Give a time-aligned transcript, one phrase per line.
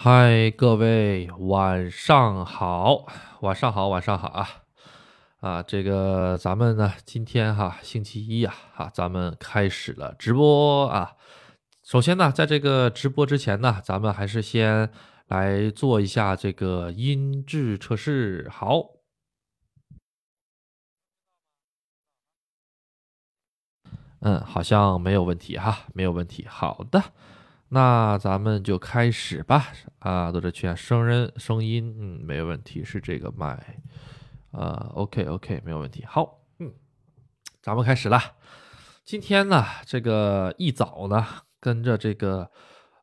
[0.00, 3.04] 嗨，各位晚上好，
[3.40, 4.48] 晚上好，晚上好啊！
[5.40, 11.16] 啊，这个咱们呢，今天哈星期一呀，啊，咱们开始了直播啊。
[11.82, 14.88] 首先呢，在这个直播之前呢，咱们还是先
[15.26, 18.48] 来做一下这个音质测试。
[18.52, 18.84] 好，
[24.20, 26.46] 嗯，好像没有问题哈，没有问题。
[26.48, 27.02] 好的。
[27.70, 29.66] 那咱们就开始吧，
[29.98, 33.82] 啊，都是全声人声音，嗯，没问题，是这个麦，
[34.52, 36.72] 呃，OK OK，没有问题，好，嗯，
[37.60, 38.18] 咱们开始了。
[39.04, 41.26] 今天呢，这个一早呢，
[41.60, 42.50] 跟着这个，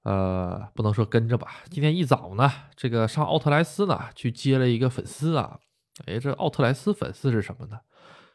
[0.02, 5.60] 呃，不能说跟着吧，今天一早呢，这个上奥特莱斯呢，去接了一个粉丝啊，
[6.08, 7.78] 哎，这奥特莱斯粉丝是什么呢？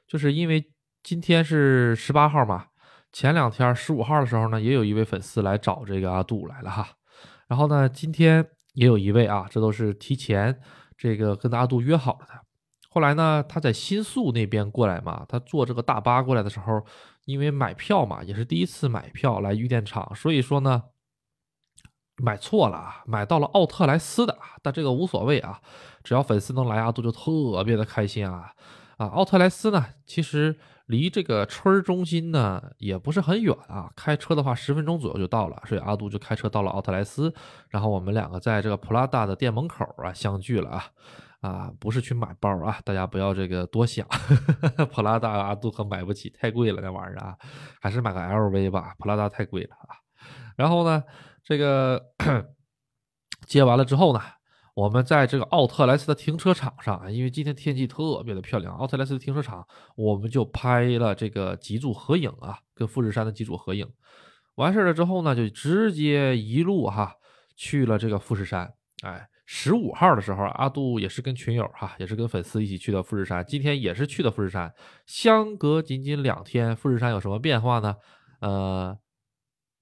[0.06, 0.70] 就是因为
[1.02, 2.66] 今天是十八号嘛。
[3.12, 6.86] 前两天十五号的时候呢，也有一位粉丝来找这个阿杜来了哈，
[7.48, 10.60] 然后呢，今天也有一位啊，这都是提前
[10.96, 12.34] 这个跟阿杜约好了的。
[12.88, 16.84] 后来呢，他在新宿那边过来嘛，他坐这个大巴过来的时候，
[17.24, 20.84] 因为买票嘛，也是第一次买票来玉电场，所以说呢，
[22.16, 25.60] 买错了啊，买到了奥特莱斯的，但这个无所谓啊，
[26.04, 28.52] 只要粉丝能来，阿杜就特别的开心啊
[28.98, 30.60] 啊，奥特莱斯呢，其实。
[30.90, 37.32] 离这个村中心呢也不是很远啊，开车的话十分钟左右就到了，所以阿杜就开车到了奥特莱斯，
[37.68, 40.84] 然后我们两个在这个普拉达的店门口啊相聚了啊
[41.40, 44.04] 啊，不是去买包啊，大家不要这个多想，
[44.92, 47.36] 普拉达阿杜可买不起，太贵了那玩意儿啊，
[47.80, 49.94] 还是买个 LV 吧，普拉达太贵了啊。
[50.56, 51.04] 然后呢，
[51.44, 52.02] 这个
[53.46, 54.20] 接完了之后呢。
[54.80, 59.62] 我们在这个奥特莱斯的停车场上啊，因为今天天气特别的漂亮，奥特莱斯的停车场，
[59.94, 63.86] 我们就拍了这个几组合影啊，跟富士山的几组合影。
[64.54, 67.12] 完事儿了之后呢，就直接一路哈
[67.56, 68.72] 去了这个富士山。
[69.02, 73.44] 哎，十五号的时候，阿杜也是跟群友哈，也是跟粉丝一起去的富士山。
[73.46, 74.72] 今天也是去的富士山，
[75.04, 77.96] 相隔仅仅两天，富士山有什么变化呢？
[78.40, 78.96] 呃。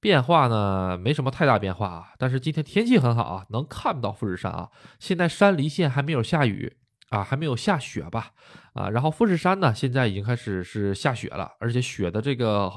[0.01, 2.13] 变化呢，没什么太大变化啊。
[2.19, 4.71] 但是今天天气很好啊，能看到富士山啊。
[4.99, 6.77] 现在山梨县还没有下雨
[7.11, 8.33] 啊，还没有下雪吧？
[8.75, 12.71] 啊，然后富士山呢，现在已经开始是下雪了，而且雪的这个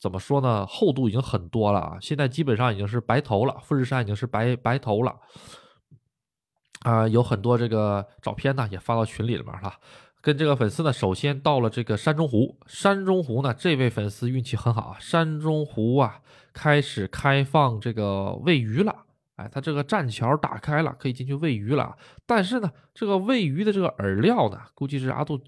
[0.00, 1.98] 怎么说呢，厚度已经很多了啊。
[2.00, 5.16] 现在基本上已经是白头了，富士山已经是白白头了。
[6.84, 9.72] 啊，有很多这个照片呢，也发到群里面了。
[10.22, 12.56] 跟这个粉丝呢，首先到了这个山中湖。
[12.66, 16.20] 山中湖呢，这位粉丝运气很好啊，山中湖啊。
[16.54, 18.94] 开始开放这个喂鱼了，
[19.36, 21.96] 哎，它这个栈桥打开了，可以进去喂鱼了。
[22.26, 25.38] 但是呢，这个喂鱼的这个饵料呢，估计是阿杜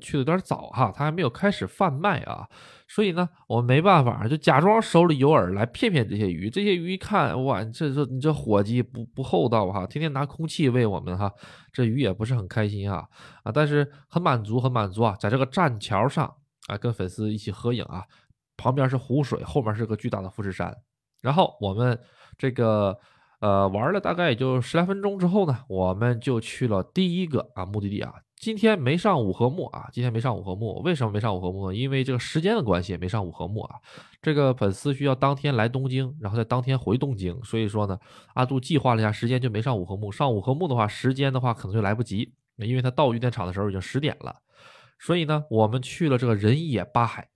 [0.00, 2.48] 去的有点早哈，他还没有开始贩卖啊。
[2.88, 6.48] 所以呢，我们没办法，就假装手里有饵来骗骗这些鱼。
[6.48, 11.32] 这些鱼一看，哇，这这你这伙计不不厚道哈，天天拿空气喂我们哈，
[11.72, 13.04] 这鱼也不是很开心啊
[13.42, 16.32] 啊，但是很满足，很满足啊，在这个栈桥上
[16.68, 18.04] 啊，跟粉丝一起合影啊。
[18.56, 20.72] 旁边是湖水，后面是个巨大的富士山。
[21.20, 21.98] 然后我们
[22.36, 22.96] 这个
[23.42, 28.14] 呃玩了大概也就十来分钟之后呢，我们就去了第一个啊目的地啊。
[28.36, 30.80] 今天没上五合目啊，今天没上五合目。
[30.84, 31.76] 为什么没上五合目呢？
[31.76, 33.76] 因为这个时间的关系没上五合目啊。
[34.20, 37.98] 这个粉丝需要当天来东京，然后在当天回东京，所以说呢，
[38.34, 40.10] 阿杜计划了一下时间，就没上五合目。
[40.10, 44.36] 上五合目的话，时间的话可能就来不及，因为他到玉电场的时候已经十点了。
[44.98, 47.28] 所以呢，我们去了这个人野八海。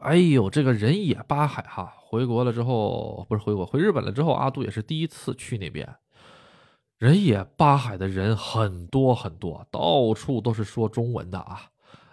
[0.00, 5.96] 哎呦，这个人野八海哈，回国了之后不是回国，回日本了之后，阿杜也是第一次去那边。
[6.98, 11.60] 人野八海的人很多很多，到处都是说中文的啊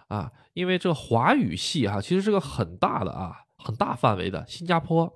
[0.08, 4.44] 啊，因为这个华语系哈，其实是个很大的啊，很大范围的。
[4.46, 5.12] 新加坡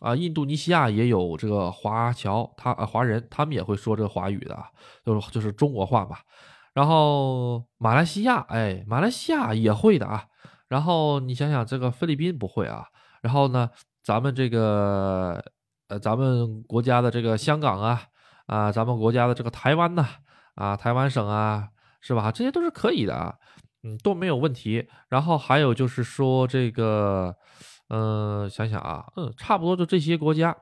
[0.00, 4.56] 啊，印度尼西亚也有这个华侨，他啊华人，他们也会说这个华语的，
[5.04, 6.16] 就是就是中国话嘛。
[6.72, 10.26] 然后马来西亚，哎，马来西亚也会的啊。
[10.68, 12.86] 然后你想想，这个菲律宾不会啊。
[13.22, 13.70] 然后呢，
[14.02, 15.42] 咱们这个
[15.88, 18.02] 呃，咱们国家的这个香港啊，
[18.46, 20.06] 啊，咱们国家的这个台湾呐，
[20.54, 21.68] 啊，台湾省啊，
[22.00, 22.30] 是吧？
[22.30, 23.34] 这些都是可以的啊，
[23.82, 24.88] 嗯，都没有问题。
[25.08, 27.34] 然后还有就是说这个，
[27.88, 30.56] 嗯，想想啊，嗯，差不多就这些国家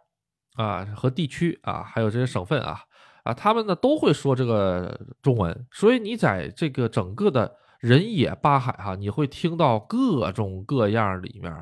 [0.56, 2.80] 啊和地区啊，还有这些省份啊，
[3.24, 7.56] 啊，他们呢都会说这个中文，所以你在这个整个的。
[7.80, 11.52] 人野八海哈，你会听到各种各样里面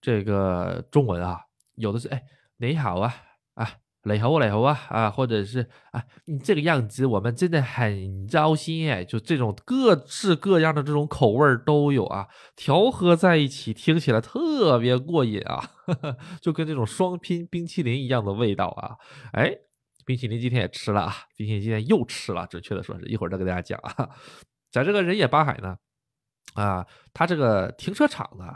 [0.00, 1.40] 这个中文啊，
[1.74, 2.22] 有的是哎
[2.58, 3.14] 你好啊
[3.54, 3.68] 啊
[4.04, 15.70] 你好你好啊啊，或者是啊你这个样子我们真的很糟心哎，就这种各式各样的这种口味都有啊，调和在一起听起来特别过瘾啊，
[16.40, 18.96] 就跟这种双拼冰淇淋一样的味道啊，
[19.32, 19.52] 哎，
[20.04, 24.08] 冰淇淋今天也吃了啊，冰淇淋今天又吃了，准确的说是一会儿再给大家讲啊。
[24.76, 25.78] 在这个人野八海呢，
[26.52, 28.54] 啊，它这个停车场呢，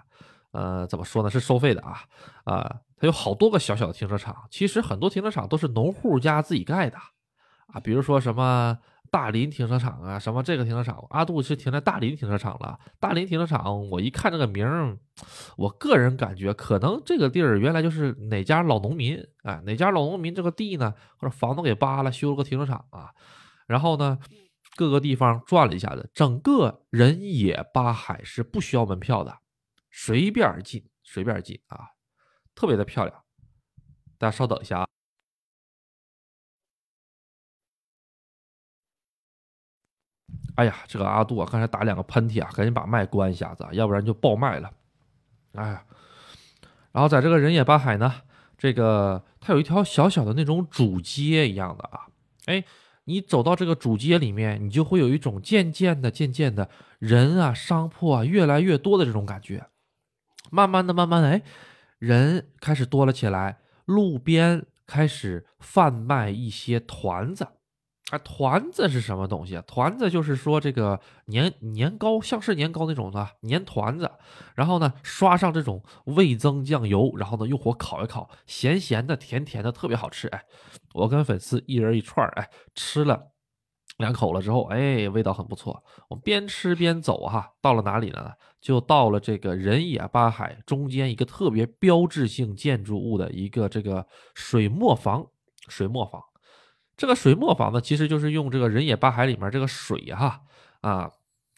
[0.52, 1.31] 呃，怎么说呢？
[1.31, 2.05] 是收费的啊，
[2.44, 4.37] 啊，它有好多个小小的停车场。
[4.50, 6.99] 其实很多停车场都是农户家自己盖的
[7.69, 8.76] 啊，比如说什么
[9.11, 12.78] 大林停车场啊，什么这个停车场，阿杜是停在大林停车场了。
[12.99, 14.99] 大林停车场，我一看这个名儿，
[15.56, 23.08] 我个人感觉可能这个地儿原来就是哪家老农民啊，哪家老农民这个地呢，或者房子给扒了，修了个停车场啊，
[23.66, 24.19] 然后呢。
[24.76, 29.40] 各个地方转了一下子，整个人野八海是不需要门票的，
[29.90, 31.90] 随便进，随便进啊，
[32.55, 33.25] 特别的漂亮。
[34.17, 34.87] 大家稍等一下啊。
[40.55, 44.73] 哎呀，这个阿杜啊，刚才打两个喷嚏啊，赶紧把麦关一下子，要不然就爆麦了。
[45.52, 45.84] 哎呀，
[46.93, 48.23] 然后在这个人野八海呢，
[48.56, 52.06] 这个它有一条小小的那种主街一样的啊，
[52.46, 52.64] 哎。
[53.11, 56.71] 你走到这个主街里面，你就会有一种渐渐的、渐渐的，
[57.01, 59.67] 人啊、商铺啊越来越多的这种感觉。
[60.51, 61.43] 慢慢的、慢慢的，哎，
[61.99, 67.49] 人开始多了起来，路边开始贩卖一些团子。
[68.11, 69.62] 啊，团子是什么东西啊？
[69.67, 74.11] 团子就是说这个年年糕，像是年糕那种的年团子，
[74.55, 80.27] 然后呢刷上这种味增酱油，然后呢用火烤一烤，咸咸的、甜甜的，特别好吃。
[80.29, 80.43] 哎，
[80.95, 83.31] 我跟粉丝一人一串哎，吃了
[83.99, 85.85] 两口了之后，哎，味道很不错。
[86.09, 88.33] 我们边吃边走哈，到了哪里呢？
[88.61, 95.25] 就到了这个人野八海中间一个特别标志性建筑物的一个这个水磨坊，
[95.69, 96.23] 水磨坊。
[97.00, 100.43] 这个水磨坊呢，其实就是用这个人野八海里面这个水哈
[100.82, 101.11] 啊，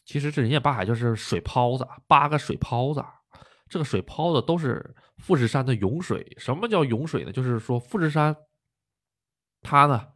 [0.04, 3.04] 其实这人野八海就是水泡子，八个水泡子，
[3.68, 6.36] 这个水泡子都是富士山的涌水。
[6.38, 7.32] 什么叫涌水呢？
[7.32, 8.36] 就是说富士山
[9.62, 10.10] 它呢，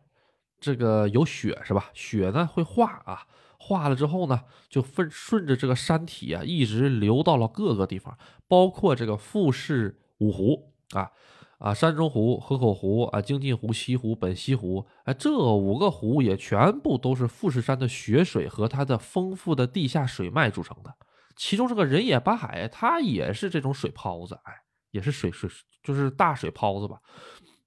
[0.60, 1.90] 这个有雪是吧？
[1.92, 3.26] 雪呢会化啊，
[3.58, 11.10] 化了之后呢，就顺顺着这个山体啊，一直流到了各个地方，包括这个富士五湖啊。
[11.58, 20.94] 啊，山中湖、河口湖啊，京津湖、西湖、本溪湖，哎，这五个湖也全部都是富士山的雪水和它的丰富的地下水脉组成的。
[21.34, 24.52] 其中这个人野八海，它也是这种水泡子，哎，
[24.90, 25.48] 也是水水，
[25.82, 26.98] 就是大水泡子吧。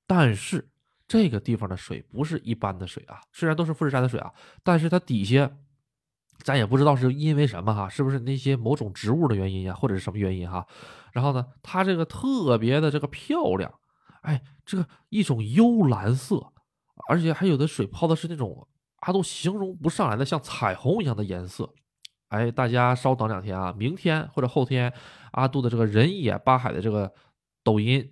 [0.05, 0.69] 但是
[1.07, 4.31] 这个地方的水不是一般的水啊，虽然都是富士山的水啊，
[4.63, 5.51] 但是它底下。
[6.41, 10.65] 咱也不知道是因为什么哈，是不是那些某种植物的原因呀，或者是什么原因哈？
[11.11, 13.71] 然后呢，它这个特别的这个漂亮，
[14.21, 16.53] 哎，这个一种幽蓝色，
[17.09, 18.67] 而且还有的水泡的是那种
[19.01, 21.69] 阿杜形容不上来的像彩虹一样的颜色。
[22.29, 24.93] 哎，大家稍等两天啊，明天或者后天，
[25.31, 27.11] 阿杜的这个人野八海的这个
[27.63, 28.07] 抖音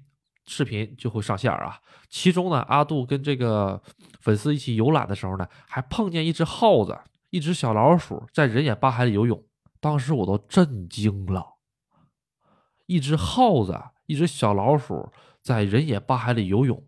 [0.47, 1.79] 视频就会上线啊。
[2.09, 3.81] 其中呢，阿杜跟这个
[4.19, 6.97] 粉丝一起游览的时候呢，还碰见一只耗子。
[7.29, 9.43] 一只小老鼠在人眼八海里游泳，
[9.79, 11.55] 当时我都震惊了。
[12.85, 16.81] 一只耗子，一只小老鼠在人眼八海里游泳，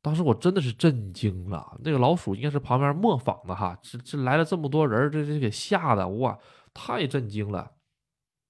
[0.00, 1.76] 当时我真的是震惊了。
[1.82, 6.38] 那个老鼠应该是旁边磨坊的哈，这这来了这么多人，这这给吓的哇，
[6.72, 7.68] 太震惊了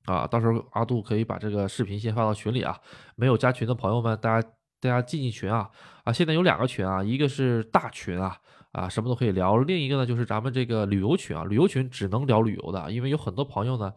[0.04, 0.26] 啊！
[0.26, 2.78] 到时候阿杜可以把这个视频先发到群里啊，
[3.14, 4.48] 没有加群的朋友们，大家
[4.78, 5.70] 大家进进群啊
[6.04, 6.12] 啊！
[6.12, 8.38] 现在有两个群啊，一个是大群啊。
[8.76, 9.56] 啊，什么都可以聊。
[9.56, 13.90] 另一个呢，就是咱们这个旅游群啊，旅游群只能聊旅游的，因为有很多朋友呢，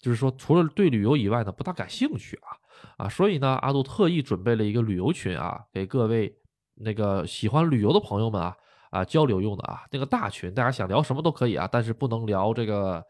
[0.00, 6.34] 就是说除了对旅游以外呢，不大感兴趣啊啊，所以呢，阿杜特意准备了一个旅游群啊，给各位
[6.74, 8.56] 那个喜欢旅游的朋友们啊
[8.90, 9.84] 啊交流用的啊。
[9.92, 13.00] 那个大群大家想聊什么都可以啊，但是不能聊这个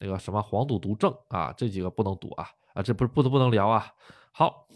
[0.00, 3.86] 那个什么黄赌毒症啊，这几个不能赌啊啊，这不是不能不能聊啊。
[4.32, 4.66] 好。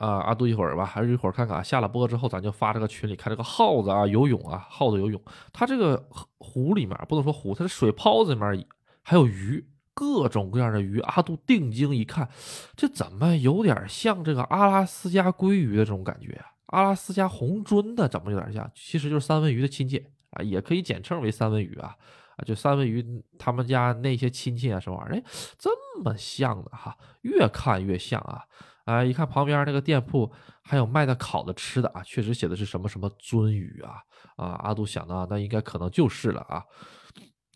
[0.00, 1.62] 啊，阿杜一会儿吧，还是一会儿看看。
[1.62, 5.22] 下了播之后，咱就发这个群里看这个耗子啊游泳啊，耗子游泳。
[5.52, 8.66] 它这个湖里面不能说湖，它的水泡子里面
[9.02, 11.00] 还有鱼，各种各样的鱼。
[11.00, 12.30] 阿杜定睛一看，
[12.74, 16.46] 这怎么有点像这个阿拉斯加鲑鱼的这种感觉啊？
[16.68, 18.72] 阿拉斯加红鳟的怎么有点像？
[18.74, 21.94] 其实就是三文鱼的亲戚啊，也可以简称为三文鱼啊
[22.38, 25.18] 啊，就三文鱼他们家那些亲戚啊什么玩意儿？
[25.18, 25.22] 哎，
[25.58, 25.68] 这
[26.02, 28.44] 么像的哈，越看越像啊。
[28.84, 30.32] 啊，一看旁边那个店铺
[30.62, 34.02] 还有卖的烤的吃的啊，确实写的是什么什么鳟鱼啊
[34.36, 34.46] 啊！
[34.62, 36.64] 阿杜想呢，那应该可能就是了啊。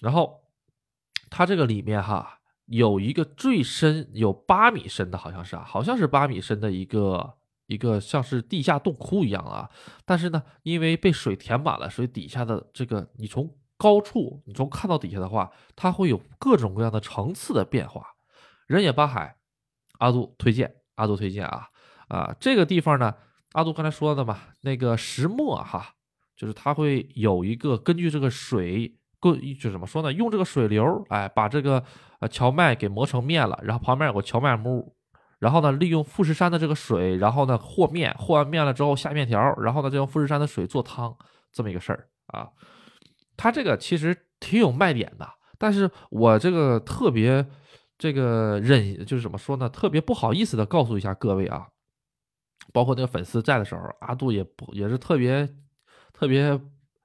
[0.01, 0.41] 然后
[1.31, 7.35] 它这个里面哈有一个最深有八米深的，好像是啊，好像是八米深的一个
[7.67, 9.69] 一个像是地下洞窟一样啊。
[10.05, 18.07] 但是呢，因为被水填满了，所以底下的这个你从高处你从看到底下的话，它会有各种各样的层次的变化。
[18.67, 19.37] 人野八海，
[19.99, 20.75] 阿杜推荐。
[20.97, 21.69] 阿杜推荐啊
[22.09, 23.15] 啊，这个地方呢，
[23.53, 25.95] 阿杜刚才说的嘛，那个石磨哈，
[26.37, 28.95] 就是它会有一个根据这个水，
[29.61, 30.13] 就怎么说呢？
[30.13, 31.83] 用这个水流，哎，把这个
[32.21, 34.95] 呃荞麦给磨成面了，然后旁边有个荞麦木，
[35.39, 41.17] 然后呢，利用富士山的这个水，然后呢和面，和完面了之后下面条，然后呢再用富士山的水做汤，
[41.53, 42.49] 这么一个事儿啊。
[43.37, 47.45] 它这个其实挺有卖点的，但是我这个特别
[47.99, 49.69] 这个忍，就是怎么说呢？
[49.69, 51.69] 特别不好意思的告诉一下各位啊。
[52.73, 55.49] 包括那个粉丝在的时候，阿杜也不也是特别
[56.13, 56.59] 特别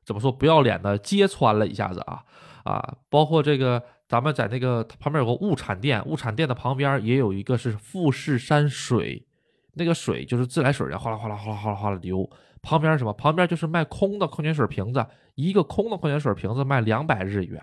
[0.05, 2.23] 怎么说不要脸的揭穿了一下子啊
[2.63, 2.97] 啊！
[3.09, 9.27] 包括这个咱们在那个旁边有个物产店，物产店的旁边也有一个是富士山水，
[9.73, 12.27] 那个水就是自来水，哗啦哗啦哗啦哗啦哗啦流。
[12.61, 13.13] 旁边什么？
[13.13, 15.05] 旁边就是卖空的矿泉水瓶子，
[15.35, 17.61] 一个空的矿泉水瓶子卖两百日元。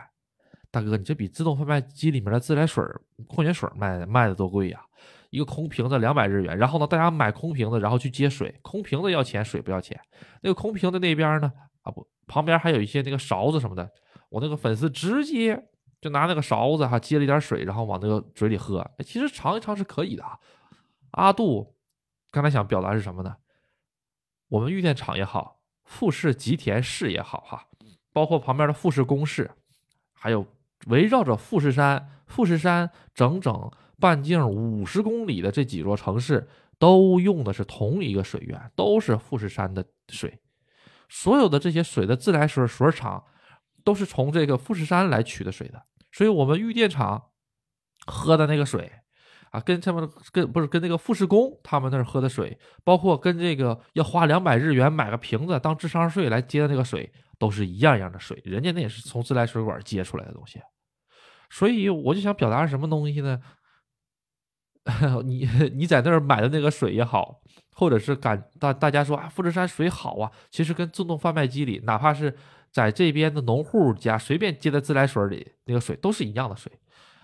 [0.76, 2.84] 大哥，你这比自动贩卖机里面的自来水
[3.26, 4.84] 矿泉水卖卖的都贵呀！
[5.30, 9.98] 一个空瓶子两百日元，然后呢，大家买空瓶子，然后去接水，空瓶子要钱，水不要钱。
[10.42, 13.90] 那个空瓶子那边呢，啊不，旁边还有一些那个勺子什么的。
[14.28, 15.66] 我那个粉丝直接
[15.98, 18.86] 就拿那个勺子哈接了一点水，然后往那个嘴里喝。
[18.98, 20.38] 其实尝一尝是可以的啊。
[21.12, 21.74] 阿杜
[22.30, 23.34] 刚才想表达是什么呢？
[24.48, 27.66] 我们玉电厂也好，富士吉田市也好哈，
[28.12, 29.50] 包括旁边的富士宫市，
[30.12, 30.46] 还有
[30.86, 33.70] 围绕着富士山，富士山整整。
[33.98, 36.46] 半径五十公里的这几座城市
[36.78, 40.38] 都用的是同一个水源，都是富士山的水。
[41.08, 43.24] 所有的这些水的自来水水厂
[43.82, 45.82] 都是从这个富士山来取的水的。
[46.12, 47.30] 所以，我们玉电厂
[48.06, 48.92] 喝的那个水
[49.50, 58.38] 啊，跟他们跟不是跟那个富士宫他们那儿喝的水，包括跟这个要花两百日元买个瓶子当智商税来接的那个水，都是一样一样的水。
[58.44, 60.60] 人家那也是从自来水管接出来的东西。
[61.50, 63.40] 所以，我就想表达什么东西呢？
[65.24, 67.40] 你你在那儿买的那个水也好，
[67.72, 72.36] 或者是感大大家说啊，富士山水好啊，其实跟自动贩卖机里，哪怕是
[72.70, 76.70] 在这边的农户家随便接的自来水里那个水都是一样的水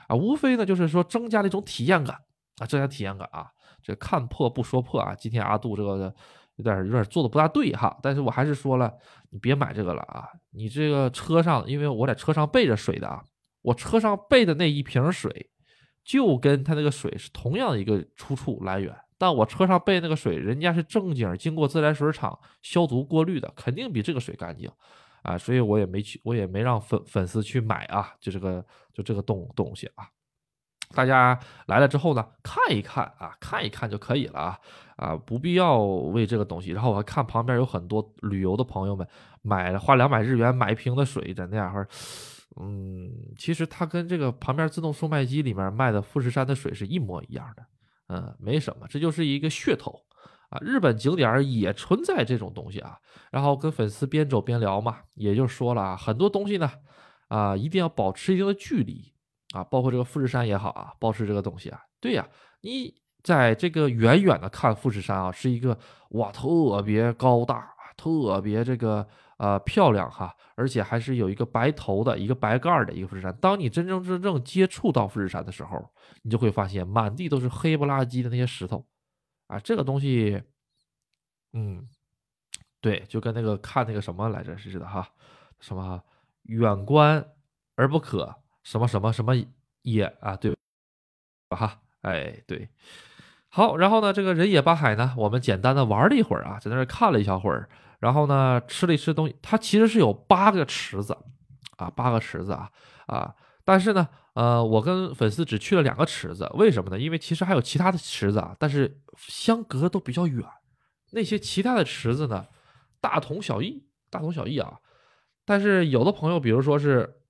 [0.09, 2.17] 啊，无非呢就是说增加了一种体验感
[2.59, 3.47] 啊，增加体验感啊，
[3.81, 5.14] 这看破不说破啊。
[5.14, 6.12] 今天阿杜这个
[6.57, 8.93] 有点有点做的不大对哈，但是我还是说了，
[9.31, 13.23] 你别买这个了啊，你这个车上，因为我在车上备着水的啊，
[13.62, 15.49] 我车上备的那一瓶水。
[16.04, 24.69] 就跟他那个水是同样的一个出处来源，但我车上备那个水，人家是正经经过自来水厂消毒过滤的，肯定比这个水干净
[25.23, 30.09] 啊，所以我也没去，我也没让粉粉丝去买啊，就这个就这个东东西啊，
[30.92, 34.59] 大家来了之后呢，看一看啊，看一看就可以了啊
[34.97, 36.73] 啊，不必要为这个东西。
[36.73, 39.07] 然后我还看旁边有很多旅游的朋友们
[39.40, 41.87] 买了花两百日元买一瓶的水，在那样儿。
[42.61, 47.67] 嗯，其实它跟这个旁边自动售卖机里面卖的富士山的水是一模一样的，
[48.09, 49.99] 嗯，没什么，这就是一个噱头
[50.51, 50.59] 啊。
[50.61, 52.99] 日本景点也存在这种东西啊。
[53.31, 56.71] 然后跟粉丝边走边聊嘛，也就说了啊，很多东西呢，
[57.29, 59.15] 啊，一定要保持一定的距离
[59.55, 62.29] 啊，包括这个富士山也好啊，保持这个东西啊，对呀，
[62.61, 65.79] 你在这个远远的看富士山啊，是一个
[66.11, 67.67] 哇，特别高大，
[67.97, 69.09] 特别这个。
[69.43, 73.37] 呃，漂亮哈，而且还是有一个白头的一个白盖的一个富士山。
[73.41, 75.85] 当你真正真正接触到富士山的时候，
[76.23, 78.87] 你就会发现满地都是黑不拉几的那些石头
[79.49, 80.41] 啊，这个东西，
[81.55, 81.89] 嗯，
[82.81, 85.09] 对，就跟那个看那个什么来着似的哈，
[85.59, 86.01] 什么
[86.45, 87.27] 远观
[87.75, 88.33] 而不可
[88.63, 89.35] 什么什么什么
[89.83, 90.53] 也啊，对
[91.49, 91.81] 吧哈？
[92.03, 92.69] 哎，对，
[93.49, 97.69] 好，然后呢，这个人野八海呢，我们简单的玩了一会儿啊，在那儿看了一小会儿。
[98.03, 101.17] 然后呢，吃了一吃东西，它其实是有八个池子，
[101.77, 102.69] 啊，八个池子啊，
[103.07, 103.33] 啊，
[103.65, 106.99] 但是呢，呃，我跟粉丝只去了两个池子，为什么呢？
[106.99, 110.45] 因为其实还有其他的池子啊，但是相隔都比较远，
[111.13, 112.45] 那些其他的池子呢，
[113.01, 114.81] 大同小异，大同小异啊。
[115.45, 117.21] 但是有的朋友，比如说是，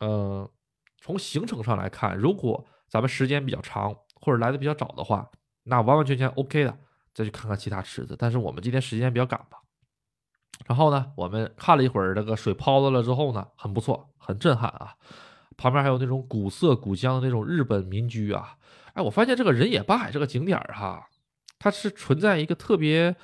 [0.00, 0.50] 呃，
[1.00, 5.30] 从行程上来看，如果咱们时间比较长或者来的比较早的话，
[5.62, 6.78] 那完完全全 OK 的，
[7.14, 8.14] 再去看看其他池子。
[8.18, 9.58] 但是我们今天时间比较赶吧。
[10.66, 14.94] 然后呢，我们看了一会儿这个水泡子了之后呢，很不错，很震撼啊。
[15.56, 18.56] 旁边还有那种古色古香的那种日本民居啊。
[18.94, 21.06] 哎，我发现这个人野八海这个景点儿哈，
[21.58, 23.14] 它是存在一个特别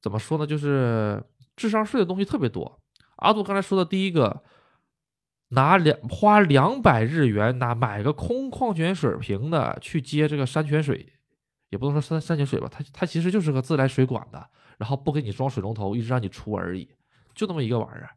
[0.00, 1.22] 怎么说呢，就是
[1.56, 2.80] 智商税的东西特别多。
[3.16, 4.42] 阿杜刚才说的第一个，
[5.48, 11.14] 拿两花两百日元拿买个空矿泉水瓶的去接这个山泉水，
[11.68, 14.48] 也不能说山山泉水吧，它它其实就是个自来水管的。
[14.80, 16.88] 然后不给你装水龙头，一直让你出而已，
[17.34, 18.08] 就那么一个玩意儿。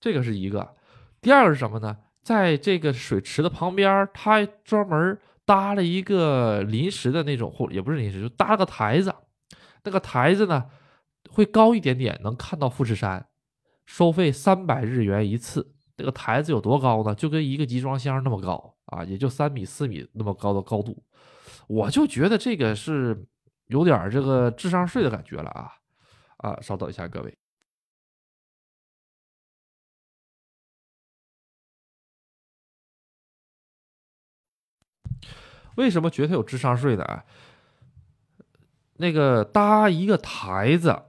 [0.00, 0.76] 这个是一个。
[1.20, 1.96] 第二个是什么呢？
[2.22, 9.12] 在这个水池的旁边，他专门搭了一个临时的那种，或也不是临时，就搭了个台子。
[9.82, 10.66] 那个台子呢，
[11.28, 13.26] 会高一点点，能看到富士山，
[13.84, 15.74] 收费三百日元一次。
[15.96, 17.12] 那个台子有多高呢？
[17.16, 21.02] 就跟一个集装箱那么高啊，也就三米四米那么高的高度。
[21.66, 23.26] 我就觉得这个是
[23.66, 25.72] 有点这个智商税的感觉了啊
[26.38, 26.60] 啊！
[26.60, 27.36] 稍等一下，各位。
[35.76, 37.24] 为什么觉得有智商税呢？
[38.98, 41.06] 那个搭一个台子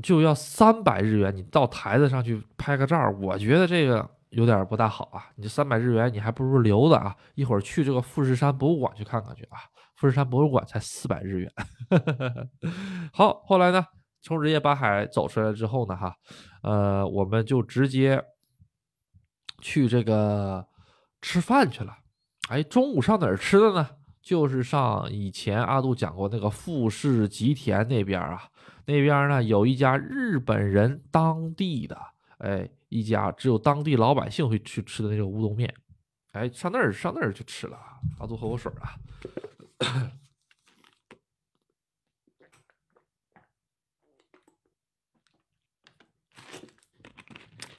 [0.00, 5.26] 就要三百日元，你到台子上去拍个照，我觉得这个有点不大好啊。
[5.36, 9.58] 你这三百日元，你还不如留着啊，一会儿去这个富士山博物馆去看看去啊。
[9.96, 11.52] 富士山博物馆才四百日元。
[13.12, 13.84] 好，后来呢，
[14.22, 16.14] 从日夜八海走出来之后呢，哈，
[16.62, 18.22] 呃，我们就直接
[19.60, 20.66] 去这个
[21.20, 21.96] 吃饭去了。
[22.48, 23.90] 哎，中午上哪儿吃的呢？
[24.20, 28.42] 就是上以前阿杜讲过那个富士吉田那边啊，
[28.84, 31.96] 那边呢有一家日本人当地的，
[32.38, 35.74] 哎，一家只有当地老百姓会去吃的那种乌冬面。
[36.32, 37.78] 哎，上那儿上那儿去吃了。
[38.18, 38.94] 阿杜喝口水啊。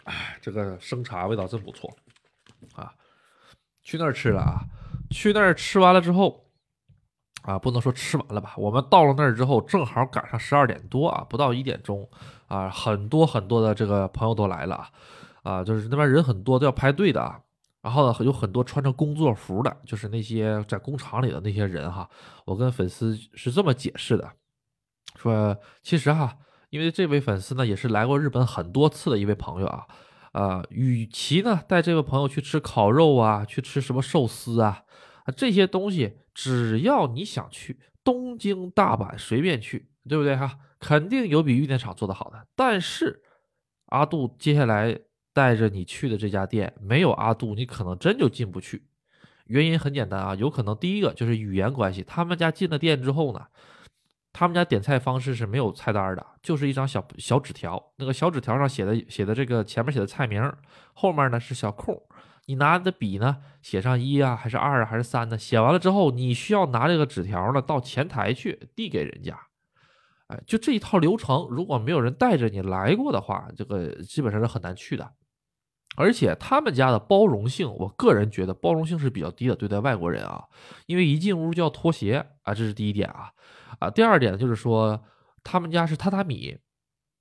[0.03, 1.95] 哎，这个生茶味道真不错
[2.73, 2.93] 啊。
[3.81, 4.65] 去那儿吃了啊！
[5.09, 6.48] 去那儿吃完了之后，
[7.49, 8.53] 啊，不能说吃完了吧？
[8.57, 12.07] 我们到了那儿之后，正好赶上十二点多啊，不到一点钟
[12.45, 14.87] 啊，很多很多的这个朋友都来了
[15.41, 17.39] 啊，就是那边人很多，都要排队的啊。
[17.81, 22.07] 然后呢，有很多穿着工作服的，就是那些在工厂里的那些人哈。
[22.45, 24.31] 我跟粉丝是这么解释的，
[25.15, 26.37] 说其实哈，
[26.69, 29.87] 因为这位粉丝呢也是来过日本很多次的一位朋友啊。
[30.33, 34.83] 啊，与其呢带这位朋友去吃烤肉啊，去吃什么寿司，啊
[35.31, 40.57] 这些东西，只要你想去东京、大阪，随便去，对不对哈？
[40.79, 42.47] 肯定有比玉电厂做的好的。
[42.55, 43.21] 但是
[43.87, 44.97] 阿杜接下来
[45.33, 48.87] 带着你去的这家店，没有阿杜，你可能真就进不去。
[49.45, 53.45] 原因很简单啊，有可能第一个就是语言关系，他们家进了店之后呢。
[54.31, 60.53] 他们家点菜方式是没有菜单的，就是一张小小纸条，那个小纸条上写的写的这个前面写的菜名，
[60.93, 61.99] 后面呢是小空，
[62.49, 65.37] 你拿的笔呢写上一啊，还是二啊，还是三呢？
[65.37, 69.39] 写完了之后，你需要拿这个纸条呢到前台去递给人家，
[70.29, 75.11] 哎，就这一套流程，如果没有人带着你来过的话，这个基本上是很难去的。
[75.95, 80.43] 而且他们家的包容性，我个人觉得包容性是比较低的，对待外国人啊，
[80.87, 83.29] 因为一进屋就要脱鞋啊，这是第一点啊。
[83.77, 84.99] 啊，第二点就是说，
[85.43, 86.57] 他们家是榻榻米，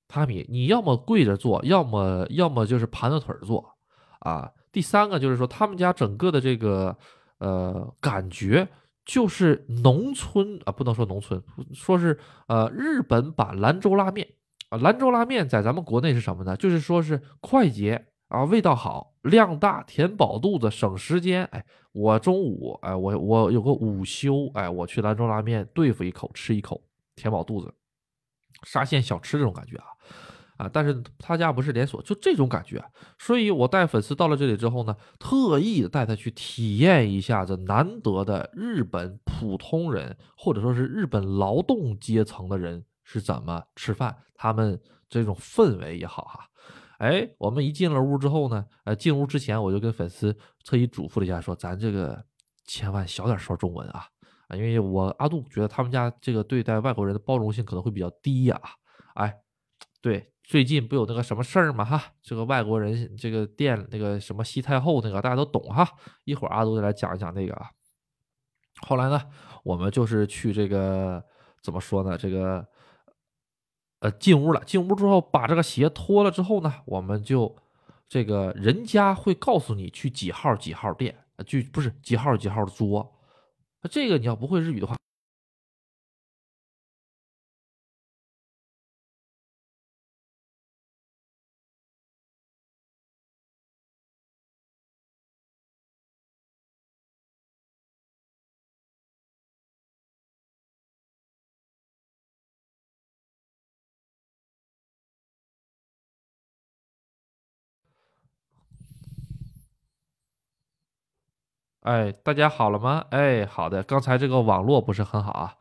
[0.07, 3.75] 榻榻米，你要么跪着坐，要么要么就是盘着腿坐，
[4.21, 4.49] 啊。
[4.71, 6.97] 第三个就是说，他们家整个的这个
[7.39, 8.67] 呃感觉
[9.05, 11.41] 就是农村啊，不能说农村，
[11.73, 14.27] 说是呃日本版兰州拉面
[14.69, 14.77] 啊。
[14.77, 16.55] 兰州拉面在咱们国内是什么呢？
[16.57, 21.65] 就是说是快捷啊，味道好，量大，填饱肚子，省时间，哎。
[21.91, 26.79] 我中午，哎，我我有个午休，哎，我去兰州拉面对付一口，吃一口，
[27.15, 27.73] 填饱肚子，
[28.61, 29.85] 沙县小吃这种感觉啊，
[30.59, 32.83] 啊，但是他家不是连锁，就这种感觉，
[33.17, 46.45] 所以我带粉丝到了这里之后呢，特意带他去体验一下这难得的日本普通人或者说是日本劳动阶层的人是怎么吃饭，他们这种氛围也好哈。
[46.97, 52.21] 哎，我们一进了屋之后呢，呃，进屋之前我就跟粉丝特意嘱咐了一下，说咱这个
[52.65, 54.05] 千万小点说中文啊，
[54.49, 58.59] 啊，因为我阿杜觉得他们家这个对待外国人的包容性可能会比较低呀。
[59.13, 59.33] 哎，
[60.01, 61.85] 对，最近不有那个什么事儿吗？
[61.85, 65.87] 哈，这个外国人这个店那个什么西太后那个大家都懂哈，
[66.23, 67.69] 一会儿阿杜再来讲一讲那个啊。
[68.81, 69.21] 后来呢，
[69.63, 71.23] 我们就是去这个
[71.61, 72.17] 怎么说呢？
[72.17, 72.67] 这个。
[73.99, 74.63] 呃，进屋了。
[74.65, 77.53] 进屋之后，把这个鞋脱了之后呢，我们就
[78.07, 81.13] 这个人家会告诉你去几号几号店，
[81.45, 83.19] 就不是几号几号的桌。
[83.91, 84.95] 这个你要不会日语的话。
[111.81, 113.05] 哎，大家好了吗？
[113.09, 113.81] 哎，好的。
[113.83, 115.55] 刚才这个网络不是很好啊，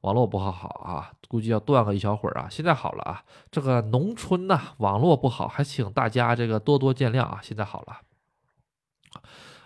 [0.00, 2.48] 网络不好好啊，估计要断个一小会儿啊。
[2.50, 7.38] 现在好了啊，这个农村呐，网络不好，还请大家这个多多见谅啊。
[7.40, 7.98] 现在好了，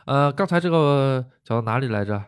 [0.04, 2.22] 呃，刚才这个讲到哪里来着？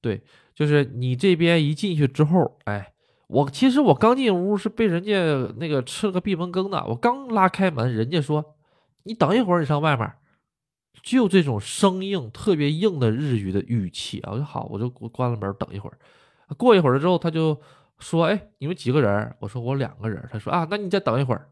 [0.00, 2.94] 对，就是你这边一进去之后，哎，
[3.28, 5.12] 我其实我刚进屋是被人家
[5.58, 8.54] 那个吃了个闭门羹的，我刚拉开门，人家说
[9.02, 10.10] 你等一会儿，你上外面。
[11.02, 15.98] 就这种生硬、特别硬的日语的语气啊，我就好，我就关了门等一会儿。
[16.56, 17.60] 过一会儿了之后，他就
[17.98, 21.48] 说：“哎，你们几个人？”我说：“我两个人。”他说：“啊，那你再等一会儿。”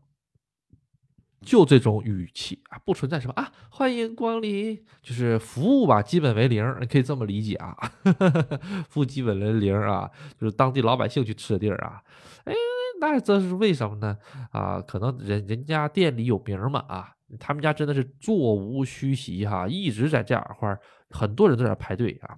[1.45, 7.77] 就这种语气啊，不存在什么啊，欢迎光临，就是服务吧，基本为零，你可以这么理解啊，
[8.89, 12.03] 服务基本为零啊，就是当地老百姓去吃的地儿啊。
[12.45, 12.55] 哎，
[12.99, 14.17] 那这是为什么呢？
[14.53, 17.14] 啊，可能人人家店里有名嘛啊。
[17.39, 20.77] 他们家真的是座无虚席哈，一直在这样块
[21.11, 22.37] 很多人都在排队啊。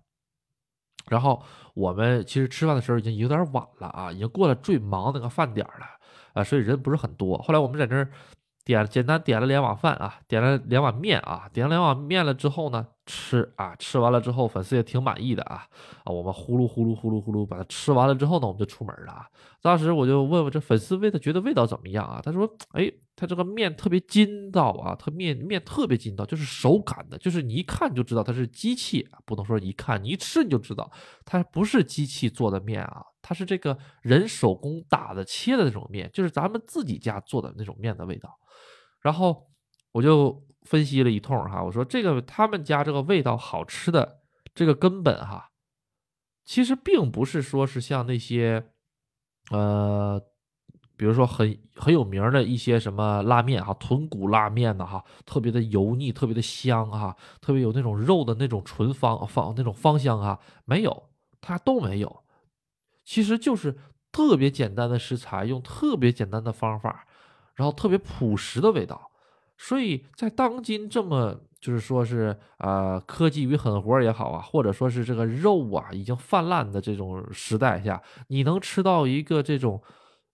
[1.08, 1.42] 然后
[1.74, 5.86] 我们其实吃饭的时候已经有点晚了啊，已经过了最忙那个饭点了
[6.34, 7.38] 啊，所以人不是很多。
[7.38, 8.10] 后来我们在这儿
[8.64, 12.86] 点简单点了两碗饭啊，点了两碗面啊，点了两碗面了之后呢。
[13.08, 15.64] 吃啊，吃完了之后，粉丝也挺满意的啊
[16.02, 16.10] 啊！
[16.10, 19.24] 我们呼噜呼噜呼噜呼噜把它吃完了之后呢，我们就出门了啊。
[19.62, 22.20] 当时我就问问这粉丝味，他觉得味道怎么样啊？
[22.20, 30.88] 他说：“哎，它这个面特别筋道啊，它面面特别筋道，就是手感的，就是你一看就知道它是机器，不能说一看，你一吃你就知道
[31.24, 38.38] 它不是机器做的面啊，它是这个人手工打的切的那种面，就是咱们自己家做的那种面的味道。
[39.00, 39.48] 然后
[39.90, 40.44] 我就。
[40.62, 45.48] 分析了一通哈，我说这个他们家这个味道好吃的这个根本哈，
[46.44, 48.66] 其实并不是说是像那些，
[49.52, 50.20] 呃，
[50.96, 62.24] 比如说很很有名的一些什么拉面哈，豚骨拉面的哈，特别的油腻，特别的香哈，特别有那种肉的那种纯芳芳那种芳香哈，没有，它都没有，
[63.04, 63.76] 其实就是
[64.10, 67.06] 特别简单的食材，用特别简单的方法，
[67.54, 69.10] 然后特别朴实的味道。
[69.58, 79.82] 所以在当今这么就是说是啊科技与狠活也好啊，或者说是这个肉啊已经泛滥的这种时代下，你能吃到一个这种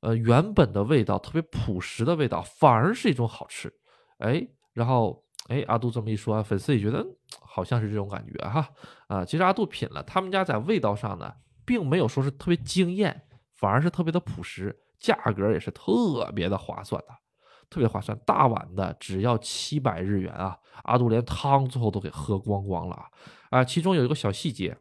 [0.03, 3.73] 呃原本的味道，特别朴实的味道，反而是一种好吃。
[4.19, 7.03] 哎，然后哎阿杜这么一说，粉丝也觉得
[7.41, 8.69] 好像是这种感觉哈
[9.09, 9.25] 啊。
[9.25, 11.33] 其实阿杜品了，他们家在味道上呢，
[11.65, 13.23] 并没有说是特别惊艳，
[13.55, 17.09] 反而是特别的朴实，价格也是特别的划算的。
[17.71, 20.59] 特别划算，大碗的只要七百日元啊！
[20.83, 23.09] 阿杜连汤最后都给喝光光了啊！
[23.49, 24.77] 啊，其中有一个小细节，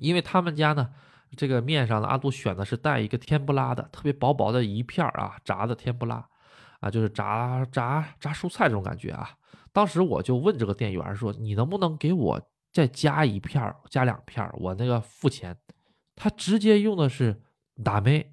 [0.00, 0.90] 因为他们家呢，
[1.34, 6.26] 这个面上呢，阿杜选的是带一个天不拉的，特别薄薄的一片啊，炸的天不拉
[6.80, 9.30] 啊，就是炸炸炸蔬菜这种感觉啊。
[9.72, 12.40] 当时我就问这个店员说：“你能不能给我
[12.72, 15.56] 再加一片加两片我那个付钱。”
[16.16, 17.42] 他直接用的是
[17.82, 18.30] 打妹。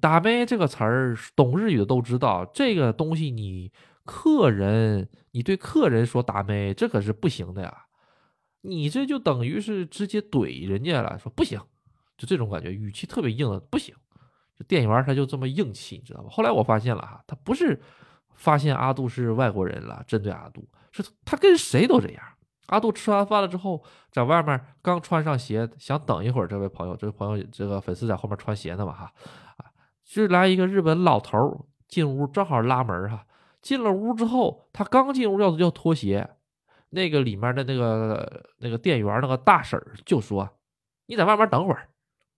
[0.00, 2.44] 打咩这个词儿，懂日语的都知道。
[2.52, 3.72] 这个东西，你
[4.04, 7.84] 客人，你对客人说打咩，这可是不行的呀。
[8.62, 11.60] 你这就等于是直接怼人家了，说不行，
[12.16, 13.94] 就这种感觉，语气特别硬的，不行。
[14.56, 16.28] 这店员他就这么硬气，你知道吗？
[16.30, 17.78] 后来我发现了哈，他不是
[18.34, 22.24] 发现阿杜是外国人了，针对阿杜，是他跟谁都这样。
[22.68, 26.46] 阿杜吃完饭了之后，在外面刚穿上鞋，想等一会儿。
[26.48, 29.12] 这位朋友，这位朋友，这个粉丝在后面穿鞋呢嘛哈。
[30.02, 33.26] 就来一个日本老头进屋，正好拉门哈。
[33.60, 36.28] 进了屋之后，他刚进屋要要脱鞋，
[36.90, 40.48] 那个里面的那个那个店员那个大婶就说
[41.06, 41.88] ：“你在外面等会儿。”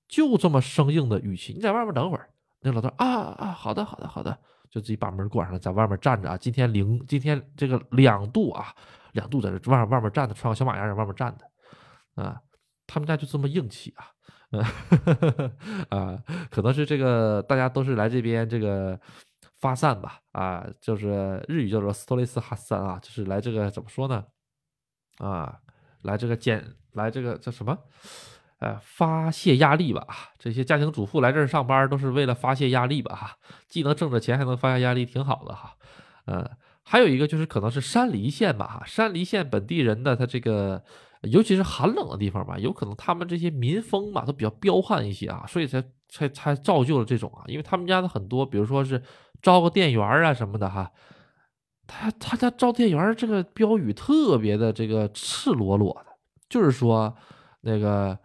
[0.09, 2.29] 就这么生硬的语气，“你在外面等会儿。”
[2.61, 3.07] 那老头啊
[3.39, 4.37] 啊，好的好的好的，
[4.69, 6.37] 就自己把门关上了，在外面站着啊。
[6.37, 8.75] 今天零今天这个两度啊，
[9.13, 12.41] 两度在这外外面站着，穿个小马甲在外面站着啊。
[12.87, 14.11] 他们家就这么硬气啊。
[15.91, 18.99] 啊，可能是这个大家都是来这边这个
[19.61, 24.25] 发散吧，啊，就是日语叫做斯托雷斯哈散啊，就是来这个怎么说呢？
[25.19, 25.61] 啊，
[26.03, 27.79] 来这个减，来这个叫什么？
[28.59, 30.07] 呃，发泄压力吧。
[30.39, 33.15] 这些家庭主妇来这儿上班都是为了发泄压力吧？
[33.15, 33.37] 哈，
[33.69, 35.75] 既能挣着钱，还能发泄压力，挺好的哈。
[36.27, 36.49] 嗯，
[36.83, 40.83] 还有一个就是可能是山梨县吧，哈，山梨县本地人的他这个。
[41.23, 47.43] 尤其是寒冷的地方吧，有可能他们这些民风嘛都比较彪悍一些啊，所以才才才造就了这种啊。
[47.49, 49.03] 因为他们家的很多，比如说是
[49.43, 50.93] 招个店员啊什么的哈，
[51.89, 56.13] 他他家招店员这个标语特别的这个赤裸裸的，
[56.49, 57.17] 就是说
[57.63, 58.17] 那个。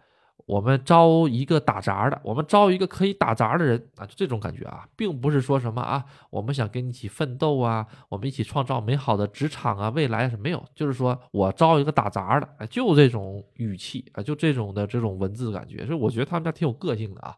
[0.46, 17.34] 我们招一个打杂的，我们招一个可以打杂的人啊，就这种感觉啊，并不是说什么啊，我们想跟你一起奋斗啊，我们一起创造美好的职场啊，未来是没有，就是说我招一个打杂的，就这种语气啊，就这种的这种文字感觉，所以我觉得他们家挺有个性的啊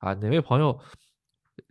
[0.00, 0.76] 啊，哪位朋友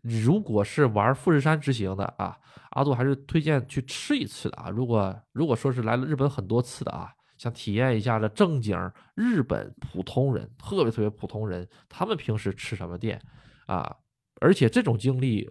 [0.02, 2.38] 如果是玩富士山之行的啊，
[2.72, 7.12] 阿杜还是推荐去吃一次的啊，如果如果说是来了日本很多次的啊。
[7.38, 8.78] 想体验一下的正经
[9.16, 13.22] 日本普通人，特别特别普通人，他们平时吃什么店
[13.68, 13.96] 啊，
[14.42, 15.50] 而且这种经历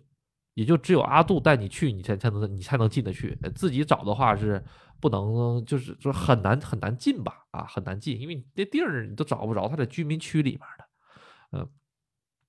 [0.55, 4.64] 也就只有阿杜带你去，你才才能你才能进得去，自己找的话是
[5.01, 11.68] 不能，就是就是很难很难进吧，啊，很难进，因为你那地儿你都找不着，它在居民区里面的，嗯，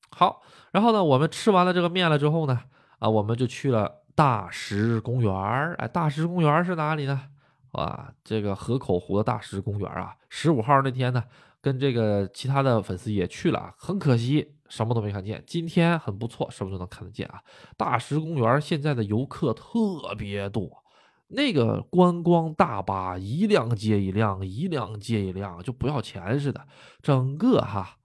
[0.10, 2.62] 好，然后呢，我们吃完了这个面了之后呢，
[3.00, 7.30] 啊，我们就去了大石公园儿，哎，大石公园是哪里呢？
[7.78, 11.24] 啊，这个河口湖的大石公园啊，十五号那天呢，
[11.62, 15.44] 跟这个其他的粉丝也去了，很可惜什么都没看见。
[15.46, 17.42] 今天很不错，什么都能看得见啊。
[17.78, 20.84] 大石公园现在的游客特别多，
[21.28, 26.68] 那个观光大巴一辆接一辆，一辆接一辆，就不要钱似的。
[27.02, 27.98] 整个哈，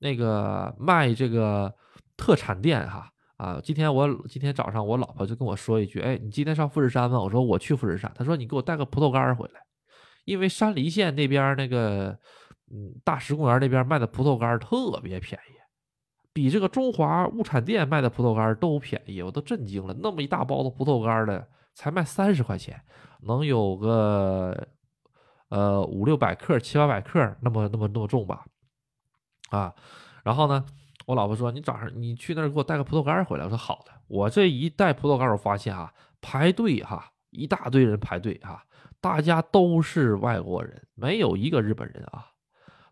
[0.00, 1.74] 那个卖这个
[2.16, 3.08] 特产店哈。
[3.36, 7.20] 啊，今天我今天早上我老婆就跟我说一句，哎，你今天上富士山吗？
[7.20, 8.12] 我说我去富士山。
[8.14, 9.60] 她说你给我带个葡萄干回来，
[10.24, 12.16] 因为山梨县那边那个，
[12.72, 15.54] 嗯，大石公园那边卖的葡萄干特别便宜，
[16.32, 19.96] 比这个中华物产店卖的葡萄干都便宜，我都震惊了。
[20.00, 22.80] 那么一大包的葡萄干的才卖三十块钱，
[23.22, 24.68] 能有个
[25.48, 28.44] 呃五六百克、七八百克那么那么那么重吧？
[29.50, 29.74] 啊，
[30.22, 30.64] 然后呢？
[31.06, 38.64] 我老婆说：“你早上你去那儿给我带个葡萄干回来。”我说：“好的。”我这一带葡萄干，我发现啊排队哈一大堆人排队哈，
[39.00, 42.26] 大家都是外国人，没有一个日本人啊，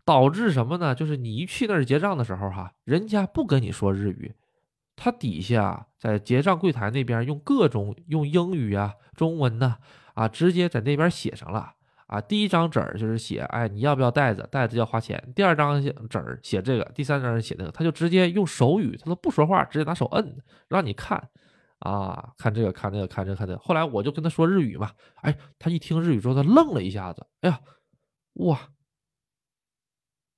[0.04, 0.94] 导致什么呢？
[0.94, 4.34] 就是你一去那儿结账的时候哈，人家不跟你说日语，
[4.96, 9.76] 他底下在结账柜台那边用各种用英语啊、中文呢
[10.14, 11.74] 啊，直接在那边写上了。
[12.10, 14.44] 啊，第一张纸儿就是写，哎，你要不要袋子？
[14.50, 15.32] 袋子要花钱。
[15.32, 20.36] 第二张纸儿写这个，第三张写那个，他就直接用手语，他都不说话，直接拿手摁，
[20.68, 21.16] 让你看，
[21.78, 23.58] 啊，看这个，看那个，看这个，看这个。
[23.60, 24.90] 后来我就跟他说日语嘛，
[25.22, 27.60] 哎，他一听日语之后，他愣了一下子，哎呀，
[28.34, 28.58] 哇，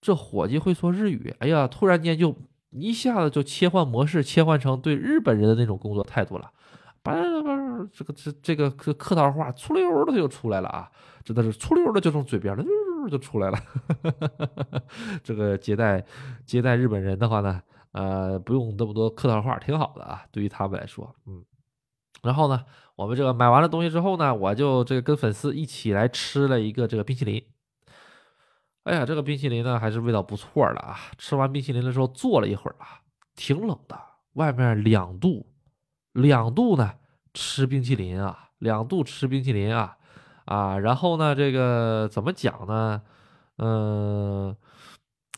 [0.02, 2.36] 这伙计会说日语，哎呀，突然间就
[2.68, 6.50] 一下子就切换模式，切换成对日本人的那种工作态度了。
[7.02, 7.51] 叭叭，
[7.92, 10.90] 这个这这个客客套话，粗溜的就出来了啊！
[11.24, 13.58] 真的是粗溜的就从嘴边了，就就出来了。
[15.22, 16.04] 这个接待
[16.44, 21.44] 接待日本人的话呢，呃，不用那么多客套话，挺好的啊，对于他们来说，嗯。
[22.22, 22.64] 然后呢，
[22.94, 27.44] 我们这个买完了东西之后呢，我就这个跟粉丝一起来吃了一个这个冰淇淋。
[28.84, 30.98] 哎呀，这个冰淇淋呢还是味道不错的啊！
[31.18, 33.00] 吃完冰淇淋的时候坐了一会儿啊，
[33.34, 33.98] 挺冷的，
[34.34, 35.46] 外面两度。
[36.12, 36.92] 两度呢，
[37.34, 39.96] 吃冰淇淋啊，两度吃冰淇淋啊，
[40.44, 43.02] 啊，然后呢，这个怎么讲呢？
[43.58, 44.56] 嗯，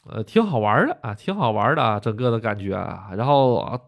[0.07, 3.11] 呃，挺好玩的啊，挺好玩的，整个的感觉啊。
[3.17, 3.81] 然后啊，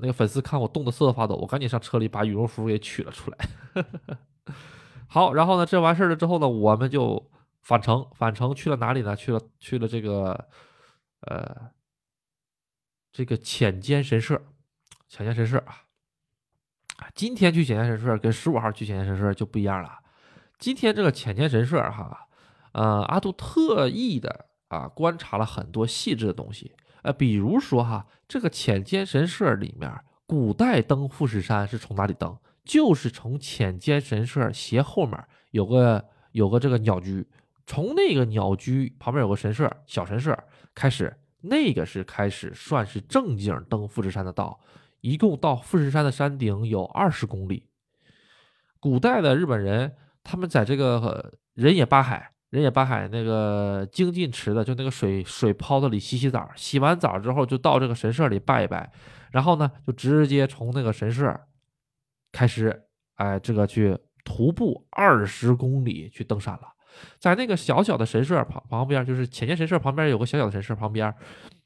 [0.00, 3.38] 那个粉丝看我冻得瑟瑟发抖，我赶紧上车里把羽绒服给取了出来。
[5.08, 7.30] 好，然后呢，这完事儿了之后呢，我们就
[7.62, 9.16] 返程，返程去了哪里呢？
[9.16, 10.48] 去了去了这个，
[11.22, 11.70] 呃，
[13.10, 14.40] 这个浅间神社，
[15.08, 15.89] 浅间神社啊。
[17.14, 19.98] 今天去浅间神社跟十五号去浅间神社就不一样了。
[20.58, 22.28] 今天这个浅间神社哈，
[22.72, 29.90] 呃，阿杜特意的啊观察了很多细致的东西，呃，比如说哈，这个浅间神社里面，
[30.26, 32.36] 古代登富士山是从哪里登？
[32.64, 35.18] 就是从浅间神社斜后面
[35.50, 37.26] 有个有个这个鸟居，
[37.66, 40.38] 从那个鸟居旁边有个神社，小神社
[40.74, 44.60] 开始，那个是开始算是正经登富士山的道。
[45.00, 47.68] 一共到富士山的山顶有二十公里。
[48.78, 58.90] 古代的日本人，他们在这个人野八海、人野八海那个精进池的，就那个水水泡子里洗洗澡，洗完澡之后就到这个神社里拜一拜，
[59.32, 61.38] 然后呢就直接从那个神社
[62.32, 62.84] 开始，
[63.16, 66.62] 哎，这个去徒步二十公里去登山了。
[67.18, 71.14] 在那个小小的神社旁旁边，就是浅间神社旁边有个小小的神社旁边，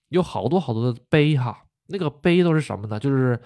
[0.09, 1.64] 有好多好多的碑哈。
[1.87, 2.99] 那个碑都是什么呢？
[2.99, 3.41] 就是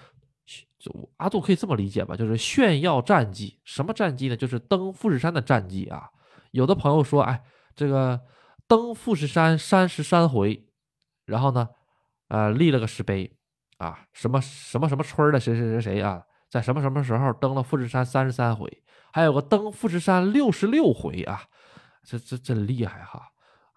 [0.79, 3.59] 就阿杜可以这么理解吧，就是炫耀战绩。
[3.63, 4.37] 什么战绩呢？
[4.37, 6.09] 就是登富士山的战绩啊。
[6.51, 7.43] 有的朋友说，哎，
[7.75, 8.19] 这个
[8.67, 10.65] 登富士山三十三回，
[11.25, 11.67] 然后呢，
[12.29, 13.35] 呃，立了个石碑
[13.77, 21.43] 啊，什么什么什么村的谁谁谁谁啊，在什么什么时候登了富士山三十三回，还有个登富士山六十六回啊，
[22.03, 23.27] 这这真厉害哈。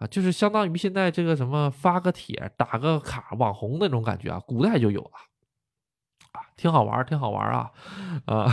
[0.07, 5.11] 就是相当于现在这个什么发个帖打个卡网红那种感觉啊，古代就有了
[6.31, 7.71] 啊，挺好玩，挺好玩啊，
[8.25, 8.47] 啊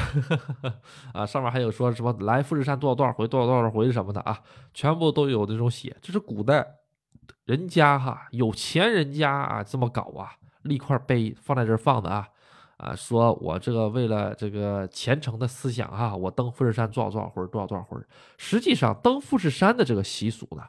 [1.14, 4.38] 啊，上面还有说什么来富士山多少多少回，多少多少回什么的啊，
[4.74, 6.66] 全部都有这种写，这是古代
[7.44, 10.32] 人家哈有钱人家啊这么搞啊，
[10.62, 12.28] 立块碑放在这放的啊
[12.76, 17.98] 啊，说我这个为了这个虔诚的思想哈，我登富士山多少多少回，多少多少回，
[18.36, 20.62] 实际上登富士山的这个习俗呢。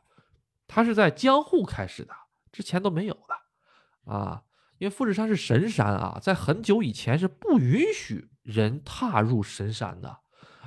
[0.74, 2.14] 它是在江户开始的，
[2.50, 4.42] 之前都没有的，啊，
[4.78, 10.20] 因为富士山是神山啊，在很久以前是不允许人踏入神山的。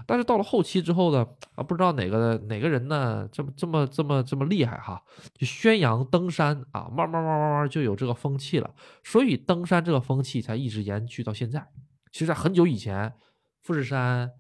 [0.07, 11.67] 但是到了后期之后呢，啊，不知道哪个哪个人呢，这么这么这么这么厉害哈，就宣扬登山啊，慢慢慢慢慢就有这个风气了，所以登山这个风气才一直延续到现在。
[12.13, 13.15] 其实，在很久以前，
[13.63, 14.31] 富士山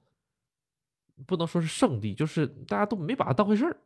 [1.26, 3.78] 不能说是圣地，就是大家都没把它当回事儿。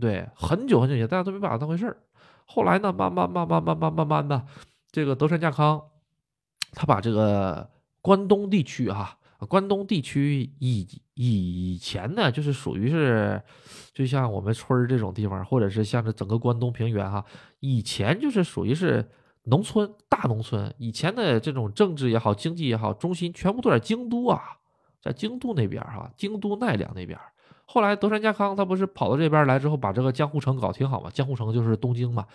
[0.00, 1.96] 对，很久很久以前，大家都没把它当回事儿。
[2.46, 4.46] 后来呢，慢慢慢慢慢慢慢慢的，
[4.90, 5.82] 这个德川家康，
[6.72, 7.68] 他把这个
[8.00, 9.18] 关东地区哈。
[9.48, 10.84] 关东地区以
[11.14, 13.40] 以前呢，就是属于是，
[13.92, 17.24] 就像我们村儿这种地方，或者是像这整个关东平原哈，
[17.60, 19.08] 以前就是属于是
[19.44, 20.74] 农村大农村。
[20.78, 24.40] 以前的这种政治也好，经济也好，中心全部都在京都啊，
[25.00, 27.16] 在京都那边哈，京都奈良那边。
[27.70, 31.10] 后来德川家康他不是跑到这边来之后，把这个江户城搞挺好嘛？
[31.10, 32.26] 江户城就是东京嘛。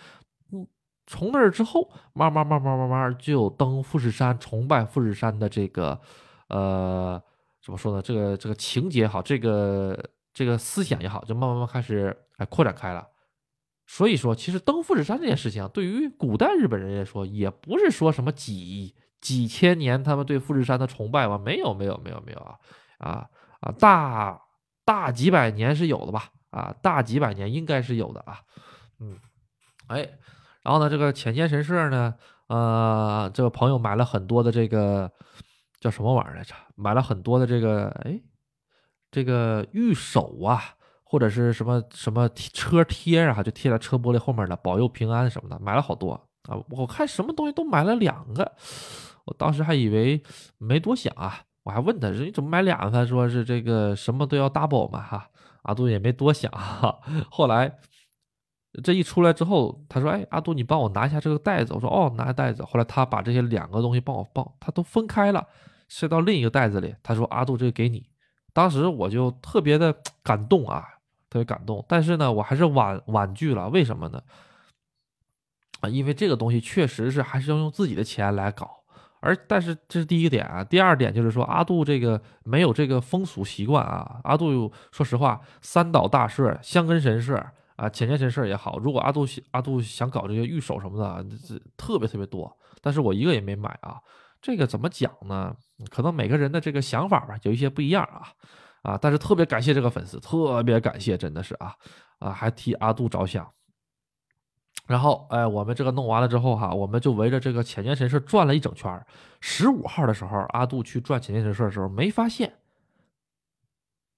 [0.52, 0.64] 嗯，
[1.08, 6.00] 从那儿之后，慢慢慢慢慢慢就登富士山、崇拜富士山的这个。
[6.48, 7.20] 呃，
[7.60, 8.00] 怎么说呢？
[8.00, 9.98] 这个这个情节好，这个
[10.32, 13.04] 这个思想也好，就慢慢慢开始哎扩展开了。
[13.86, 21.36] 所以说，其实登富士山这件事情，对于古代日本人来说，也不是说什么几几千年他们对富士山的崇拜吧？
[21.38, 22.56] 没有，没有，没有，没有啊
[22.98, 23.28] 啊
[23.60, 23.72] 啊！
[23.72, 24.40] 大
[24.84, 26.30] 大几百年是有的吧？
[26.50, 28.40] 啊，大几百年应该是有的啊。
[29.00, 29.18] 嗯，
[29.88, 30.08] 哎，
[30.62, 32.14] 然后呢，这个浅间神社呢，
[32.48, 35.10] 呃，这个朋友买了很多的这个。
[35.80, 36.54] 叫什么玩意儿来着？
[36.76, 38.18] 买了很多的这个，哎，
[39.10, 40.58] 这个玉手啊，
[41.02, 46.12] 或者是什么什么车贴啊，就贴在车玻璃后面的，保佑平安什么的，买了好多
[46.44, 46.56] 啊。
[46.70, 48.50] 我看什么东西都买了两个，
[49.26, 50.22] 我当时还以为
[50.56, 52.88] 没多想啊，我还问他，你怎么买俩？
[52.90, 55.28] 他说是这个什么都要 double 嘛，哈。
[55.62, 57.00] 阿杜也没多想哈。
[57.30, 57.78] 后来
[58.82, 61.72] 这一出来之后，他说，哎，阿杜，你帮我拿一下这个袋子。
[61.72, 62.62] 我说，哦，拿袋子。
[62.64, 65.46] 后来他把这些两个东西帮我放，他都分开了。
[65.88, 68.06] 塞到另一个袋子里，他说：“阿杜，这个给你。”
[68.52, 70.84] 当时我就特别的 感动啊，
[71.30, 71.84] 特别感动。
[71.88, 73.68] 但是呢，我还是婉婉拒了。
[73.70, 74.22] 为什么呢？
[75.80, 78.83] 啊，因为这个东西确实是还是要用自己的钱来搞。
[79.24, 84.20] 而但是这是第一点啊，第二点就是说阿杜这个没有这个风俗习惯啊。
[84.24, 87.42] 阿杜说实话，三岛大社、香根神社
[87.76, 92.54] 啊、浅间神社也好，如果阿杜阿杜想搞这些玉手什么的，这特别特别多。
[92.82, 93.98] 但是我一个也没买啊。
[94.42, 95.56] 这个怎么讲呢？
[95.90, 98.28] 可能每个人的这个想法吧，有一些不一样啊
[98.82, 98.98] 啊！
[99.00, 101.72] 但是特别感谢这个粉丝，特别感谢，真的是啊
[102.18, 103.50] 啊，还替阿杜着想。
[104.86, 109.04] 然后哎，我们这个弄完了之后哈，我们就围着这个浅间神社转了一整圈。
[109.40, 112.54] 十五号的时候，阿杜去转浅间神社的时候，没发现，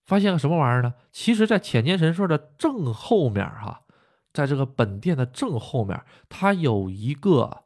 [0.05, 0.94] 发现个什么玩意儿呢？
[1.12, 3.83] 其实，在浅间神社的正后面哈，
[4.33, 7.62] 在这个本殿的正后面，它有一个。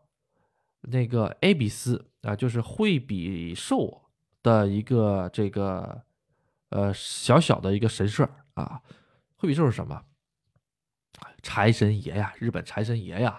[0.84, 4.00] 那个 A 比斯啊，就是惠比寿
[4.42, 6.00] 的一个这个
[6.70, 8.80] 呃小小的一个神社啊。
[9.36, 10.02] 惠比寿是什么？
[11.42, 13.38] 财神爷呀，日本财神爷呀，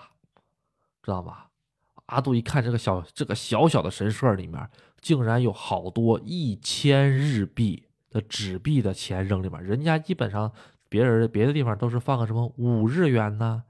[1.03, 1.45] 知道吗？
[2.07, 9.63] 阿杜一看这个小这个小小的神社里面，竟然有好多一千日币的纸币的钱扔里面。
[9.63, 10.51] 人家基本上
[10.89, 13.63] 别人别的地方都是放个什么五日元呢，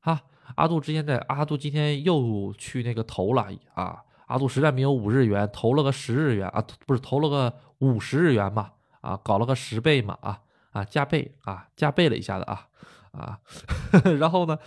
[0.00, 0.22] 啊。
[0.56, 12.68] 阿杜之前在阿杜今天又去那个投了啊，阿杜实在没有五日元，投了个十日元啊，不是投了个五十日元嘛啊，搞了个十倍嘛啊啊加倍啊加倍了一下子啊
[13.14, 13.38] 啊，
[14.18, 14.58] 然后呢，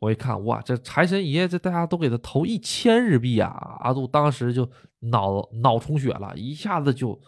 [0.00, 7.20] 我一看哇，这财神爷这大家都给他投一千日币啊，阿杜当时就脑脑充血了，一下子就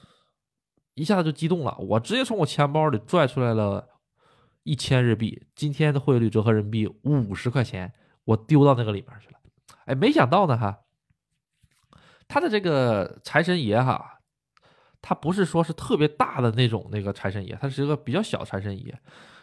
[0.95, 3.89] 一下子就激动了，我直接从我钱包里拽出来了。
[4.69, 7.93] 一千日币，今天的汇率折合人民币五十块钱，
[8.25, 9.39] 我丢到那个里面去了。
[9.85, 10.81] 哎，没想到呢哈，
[12.27, 14.19] 他的这个财神爷哈，
[15.01, 19.01] 他不是说是特别大的那种那个财神爷，他是一个比较小财神爷。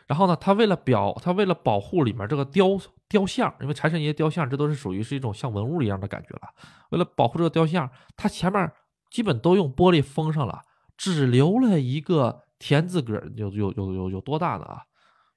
[0.08, 6.42] 然后呢，他为了表，他为了保护里面这个雕雕像，因为财神爷雕像这都是属于是一种像文物一样的感觉了。
[6.90, 8.72] 为了保护这个雕像，他前面
[9.10, 10.62] 基本都用玻璃封上了，
[10.98, 14.82] 只留了一个田字格，有有有有有多大呢啊？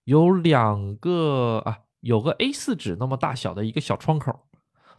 [0.05, 4.47] 有两个啊，有个 A 四纸那么大小的一个小窗口，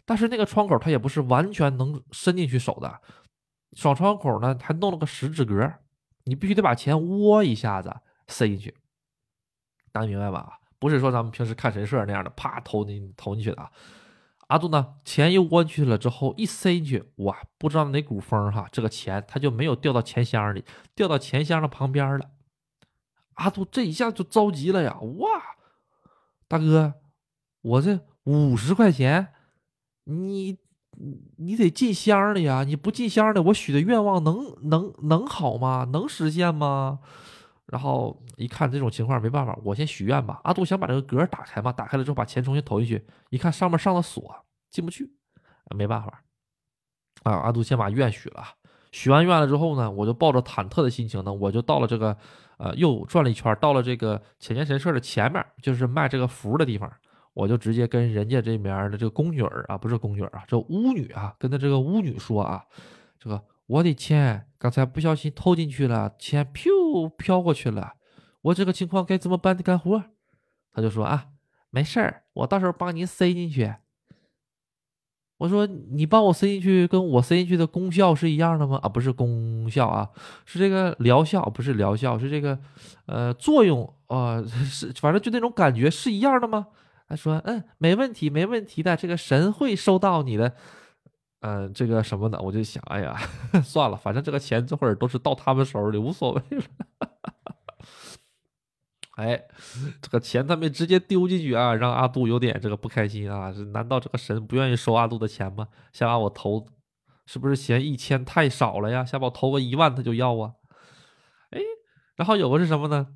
[0.06, 3.00] 但是那个窗口它也不是完全能伸进去手的，
[3.74, 5.74] 小窗口呢还弄了个十指格，
[6.26, 7.94] 你必须得把钱窝一下子
[8.28, 8.76] 塞进去，
[9.98, 10.60] 大家明白吧？
[10.78, 13.72] 不是说咱们平时看神社那样的，啪投进投进去的啊。
[14.46, 22.30] 阿杜呢，钱一窝进去了之后一塞进去，哇，不知道哪股风哈，这个钱它就没有掉到钱箱里，掉到钱箱的旁边了。
[23.34, 25.00] 阿杜这一下就着急了呀！
[25.00, 25.30] 哇，
[26.48, 26.94] 大哥，
[27.62, 29.30] 我这五十块钱，
[30.04, 30.60] 你
[31.38, 35.88] 你得进箱里呀，你不进箱里，我许的愿望能能能好吗？
[35.92, 37.00] 能实现吗？
[37.68, 40.40] 然后一看这种情况没办法，我先许愿吧。
[40.46, 44.34] 阿杜想把这个格打开嘛，打开了之后把钱重新投进去，一看上面上了锁，
[44.72, 45.12] 进不去，
[45.76, 46.24] 没办法。
[47.24, 48.44] 啊，阿杜先把愿许了，
[48.94, 52.18] 许完愿了之后呢，我就抱着忐忑的心情呢，我就到了这个，
[52.58, 56.90] 呃，又转了一圈，到了这个浅间神社的前面，就是卖这个符的地方，
[57.34, 62.64] 我就直接跟人家这边的这个宫女儿啊，不是宫女啊，这巫女啊，跟他这个巫女说啊，
[63.20, 63.44] 这个。
[63.68, 66.72] 我的钱刚才不小心投进去了，钱飘
[67.18, 67.94] 飘过去了，
[68.42, 70.04] 我这个情况该怎么办的干活？
[70.74, 71.28] 他就说啊，
[71.70, 73.74] 没事儿，我到时候帮你塞进去。
[75.40, 78.80] 我说你帮我塞进去，跟我塞进去的功效是一样的吗？
[78.82, 80.10] 啊，不是功效啊，
[80.46, 82.58] 是这个疗效，不是疗效，是这个
[83.06, 86.68] 呃作用啊，是反正就那种感觉是一样的吗？
[87.08, 90.56] 他说嗯，没问题，没问题的，这个神会收到你的。
[91.42, 93.16] 嗯，这个什么的，我就想，哎呀，
[93.64, 96.64] 算了，反正这个钱这会儿都是到他们手里，无所谓了。
[99.18, 99.48] 哎，
[100.02, 103.52] 这个钱他没直接丢进去啊，让阿杜有点这个不开心啊。
[103.52, 105.68] 这难道这个神不愿意收阿杜的钱吗？
[105.94, 106.68] 想把我投，
[107.26, 109.06] 是不是嫌一千太少了呀？
[109.06, 110.54] 想把我投个一万他就要啊？
[111.52, 111.62] 哎，
[112.16, 113.08] 然后有个是什么呢？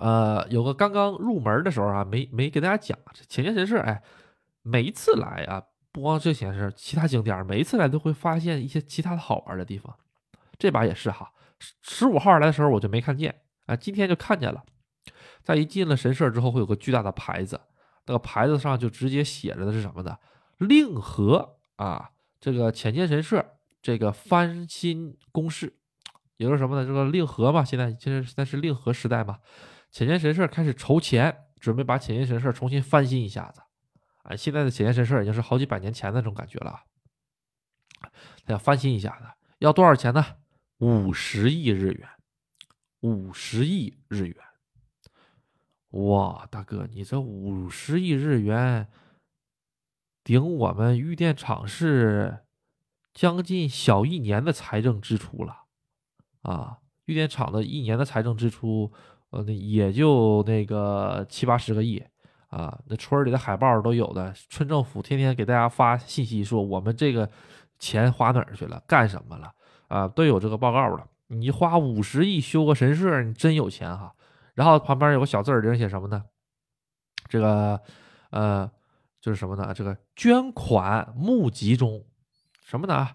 [0.00, 3.78] 呃，有个刚刚入门的时候啊，没没给大家讲这浅间神社。
[3.80, 4.02] 哎，
[4.62, 5.62] 每一次来啊。
[5.94, 9.96] 不光这些事其他景点每一次来都会发现一些其他的好玩的地方。
[10.58, 11.30] 这把也是哈，
[11.82, 13.32] 十五号来的时候我就没看见
[13.66, 14.64] 啊，今天就看见了。
[15.44, 17.60] 在一进了神社之后，会有个巨大的牌子，
[18.06, 20.18] 那个牌子上就直接写着的是什么呢？
[20.58, 23.44] 令和啊，这个浅间神社
[23.80, 25.74] 这个翻新公示，
[26.38, 26.84] 也就是什么呢？
[26.84, 29.38] 这个令和嘛，现在现在现在是令和时代嘛，
[29.92, 33.60] 浅间神社开始筹钱，准备把浅间神社重新翻新一下子。
[34.24, 36.82] 啊，现在的浅间神社已经是好几百年前那种感觉了。
[38.44, 39.26] 他要翻新一下子，
[39.58, 40.24] 要多少钱呢？
[40.78, 42.08] 五十亿日元，
[43.00, 44.36] 五十亿日元。
[45.90, 48.88] 哇，大哥，你这五十亿日元，
[50.22, 52.44] 顶我们玉电厂是
[53.12, 55.64] 将近小一年的财政支出了。
[56.42, 58.92] 啊，玉电厂的一年的财政支出，
[59.30, 62.04] 呃，那也就那个七八十个亿。
[62.54, 67.28] 啊，那村里的海报都有的，村政府天天给大家发信息说我们这个
[67.80, 69.52] 钱花哪儿去了，干什么了
[69.88, 71.04] 啊，都有这个报告了。
[71.26, 74.14] 你花五十亿修个神社，你真有钱哈。
[74.54, 76.22] 然后旁边有个小字儿，上写什么呢？
[77.28, 77.80] 这个
[78.30, 78.70] 呃，
[79.20, 79.74] 就是什么呢？
[79.74, 82.04] 这个捐款募集中，
[82.62, 83.08] 什么呢？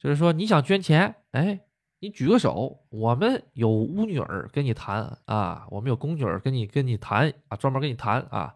[0.00, 1.60] 就是说你想捐钱，哎，
[2.02, 8.54] 你举个手，我们有巫女儿跟你谈啊，我们有宫女儿跟你跟你谈啊，专门跟你谈啊。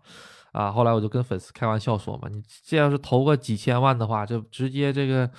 [0.53, 5.31] 啊，后来我就跟粉丝开玩笑说嘛，你这要是投个几千万的话，就直接这个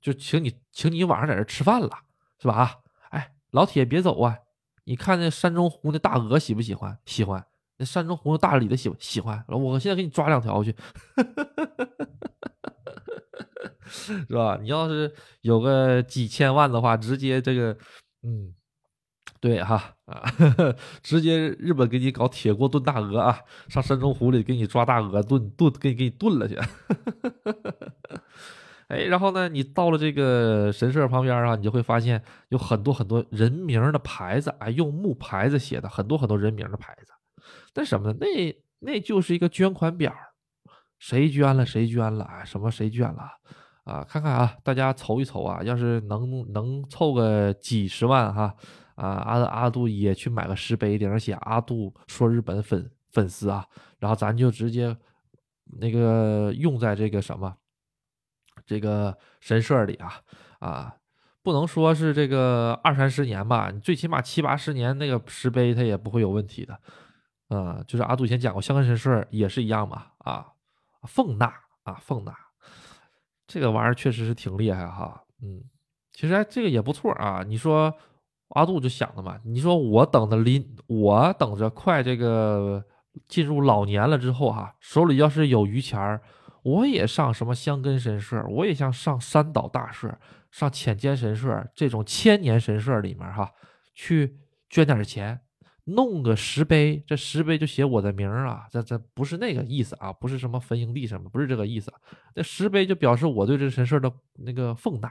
[0.00, 1.90] 就请你请你晚上在这吃饭了，
[2.40, 2.54] 是吧？
[2.54, 2.70] 啊，
[3.10, 4.38] 哎，老铁别走啊！
[4.84, 6.96] 你看那山中湖那大鹅喜不喜欢？
[7.04, 7.44] 喜欢。
[7.76, 9.44] 那山中湖那大鲤的喜不喜欢？
[9.48, 10.74] 我现在给你抓两条去，
[13.86, 14.58] 是吧？
[14.60, 17.76] 你要是有个几千万的话，直接这个，
[18.22, 18.54] 嗯。
[19.40, 20.24] 对哈啊，
[21.02, 26.58] 直接日本给你搞铁锅炖大鹅啊，上山中湖里给你抓大鹅炖炖，给你给你炖了去。
[28.88, 37.12] 哎，然后呢，你到了这个神社旁边啊，你就会发现有很多很多人名的牌子，哎，用木牌子写的很多很多人名的牌子。
[37.74, 38.18] 那什么呢？
[38.18, 40.14] 那那就是一个捐款表，
[40.98, 43.28] 谁捐了谁捐了啊，什么谁捐了
[43.84, 44.04] 啊？
[44.04, 48.54] 看看啊，大家凑一凑啊，要是能能凑个几十万哈。
[48.96, 53.66] 啊，阿阿杜也去买个石碑，顶上写“阿杜说日本粉粉丝啊”，
[53.98, 54.96] 然后咱就直接
[55.80, 57.56] 那个用在这个什么
[58.64, 60.12] 这个神社里啊
[60.60, 60.94] 啊，
[61.42, 66.78] 不能说是这个二三十年吧，你最起码七八十年那个石碑它也不会有问题的。
[67.48, 70.46] 嗯，就是阿杜以前讲过，香根神社也是一样嘛啊，
[71.02, 72.32] 奉纳啊奉纳，
[73.54, 75.22] 这个玩意儿确实是挺厉害哈。
[75.40, 75.62] 嗯，
[76.12, 77.94] 其实这个也不错啊，你说。
[78.50, 82.84] 阿杜就想了嘛，你说我等着临，我等着快这个
[83.26, 86.22] 进入老年了之后哈，手里要是有余钱儿，
[86.62, 90.16] 我也上什么香根神社，我也像上山岛大社、
[90.52, 93.50] 上浅间神社这种千年神社里面哈，
[93.92, 94.36] 去
[94.68, 95.40] 捐点钱，
[95.84, 101.92] 弄个石碑，这石碑就写我的名儿啊，这这不是那个意思啊，不是什么坟营地什么，不是这个意思，
[102.34, 105.10] 那石碑就表示我对这神社的那个奉纳，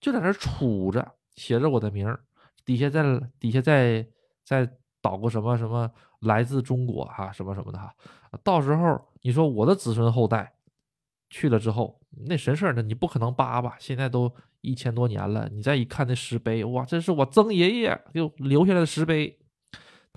[0.00, 2.20] 就在那杵着，写着我的名儿。
[2.64, 3.02] 底下再
[3.40, 4.06] 底下再
[4.44, 4.70] 再
[5.00, 5.90] 导个什么什么
[6.20, 7.92] 来自中国哈什么什么的哈，
[8.44, 10.52] 到时候你说我的子孙后代
[11.30, 13.76] 去了之后，那神社呢，你不可能扒吧？
[13.78, 14.30] 现在都
[14.60, 19.38] 一千多年了，你再一看那石碑，哇，这是我曾爷爷就留下来的石碑，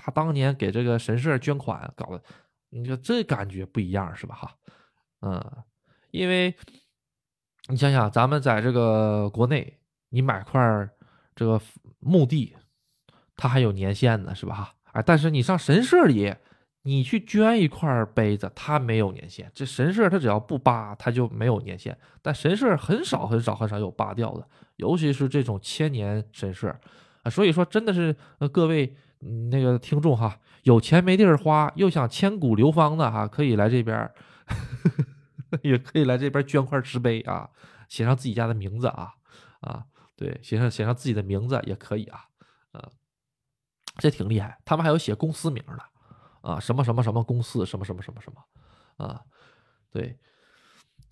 [0.03, 2.23] 他当年给这个神社捐款搞的，
[2.69, 4.35] 你说这感觉不一样是吧？
[4.35, 4.55] 哈，
[5.21, 5.63] 嗯，
[6.11, 6.55] 因为
[7.67, 9.77] 你想想，咱们在这个国内，
[10.09, 10.89] 你买块
[11.35, 11.61] 这个
[11.99, 12.55] 墓地，
[13.35, 14.55] 它还有年限呢，是吧？
[14.55, 16.33] 哈，哎，但是你上神社里。
[16.83, 19.51] 你去捐一块杯子，它没有年限。
[19.53, 21.95] 这神社它只要不扒，它就没有年限。
[22.23, 26.75] 但神社很少很少很少有扒掉的，尤其是这种千年神社
[27.21, 27.29] 啊。
[27.29, 28.95] 所以说，真的是呃各位
[29.49, 34.11] 那个听众哈，有钱没地儿花，又想千古流芳的哈，可以来这边，
[35.63, 37.49] 也可以来这边捐块石碑啊，
[37.87, 39.13] 写上自己家的名字啊
[39.61, 42.25] 啊，对，写上写上自己的名字也可以啊
[42.71, 42.89] 啊，
[43.97, 44.59] 这挺厉害。
[44.65, 45.83] 他们还有写公司名的。
[46.41, 49.21] 啊，什么什么什么公司，什么什么什么什么，啊，
[49.91, 50.17] 对，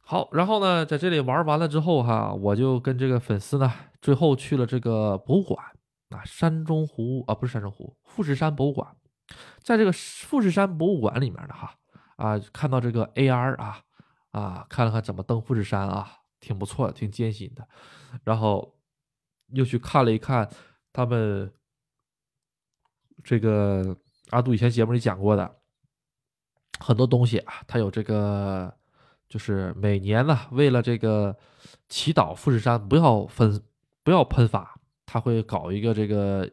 [0.02, 5.64] 好，然后呢，在这里玩完了之后哈，我就跟这个粉丝呢，最后去了这个博物馆
[6.10, 8.96] 啊，山中湖啊，不是山中湖，富士山博物馆，
[9.62, 11.76] 在这个富士山博物馆里面的哈，
[12.16, 13.82] 啊，看到这个 AR 啊，
[14.32, 17.68] 啊，看了看怎么登富士山啊，挺不错的，挺艰辛的，
[18.24, 18.78] 然后
[19.54, 20.50] 又去看了一看
[20.92, 21.52] 他们
[23.24, 23.98] 这个。
[24.32, 25.56] 阿杜以前节目里讲过的
[26.80, 28.72] 很多东西啊，他有这个，
[29.28, 31.36] 就是每年呢，为了这个
[31.88, 33.60] 祈祷富士山不要分
[34.04, 34.79] 不要喷发，
[35.12, 36.48] 他会搞一个这个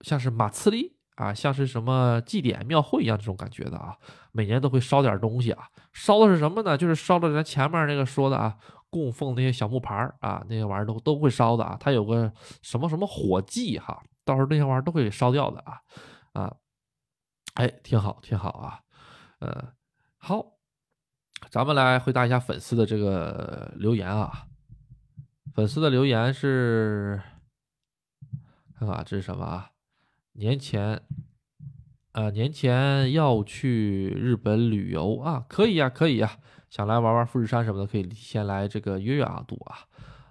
[0.00, 3.96] 像是马刺利啊，像是什么祭典庙会一样这种感觉的啊，
[4.32, 6.76] 每年都会烧点东西啊，烧的是什么呢？
[6.76, 8.56] 就是烧的咱前面那个说的啊，
[8.90, 12.32] 供奉那些小木牌啊，那些玩意儿都都会烧的啊，他有个
[12.62, 15.78] 什么什么火祭哈，到时候那些玩意儿都会烧掉的啊
[16.32, 16.56] 啊。
[17.54, 18.80] 哎，挺好，挺好啊，
[19.38, 19.72] 呃，
[20.16, 20.44] 好，
[21.48, 24.46] 咱们来回答一下粉丝的这个留言啊。
[25.52, 27.20] 粉丝的留言是，
[28.80, 29.72] 看看这是什么啊？
[30.32, 31.02] 年前，
[32.12, 36.38] 呃，年前要去日本旅游啊，可以呀，可以呀，
[36.70, 39.84] 想来玩玩富士山什么的，可以先来这个约约阿杜啊，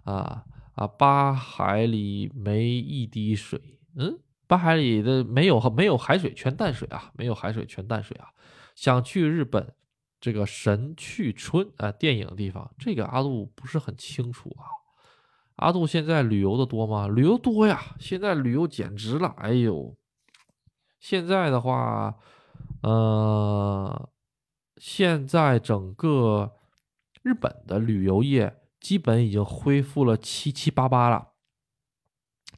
[0.03, 4.17] 啊啊，八海里没一滴水，嗯。
[4.47, 7.11] 八海里的没有没有海水，全淡水啊！
[7.15, 8.29] 没有海水，全淡水啊！
[8.73, 9.75] 想去日本
[10.19, 14.65] 这个神去春啊电影的地方，这个阿杜不是很清楚啊。
[15.59, 17.07] 阿杜现在旅游的多吗？
[17.07, 17.95] 旅游多呀！
[17.99, 19.95] 现在旅游简直了，哎呦！
[20.99, 22.15] 现在的话，
[22.81, 24.09] 呃，
[24.77, 26.53] 现在整个
[27.21, 31.29] 日本的旅游业基本已经恢复了七七八八了，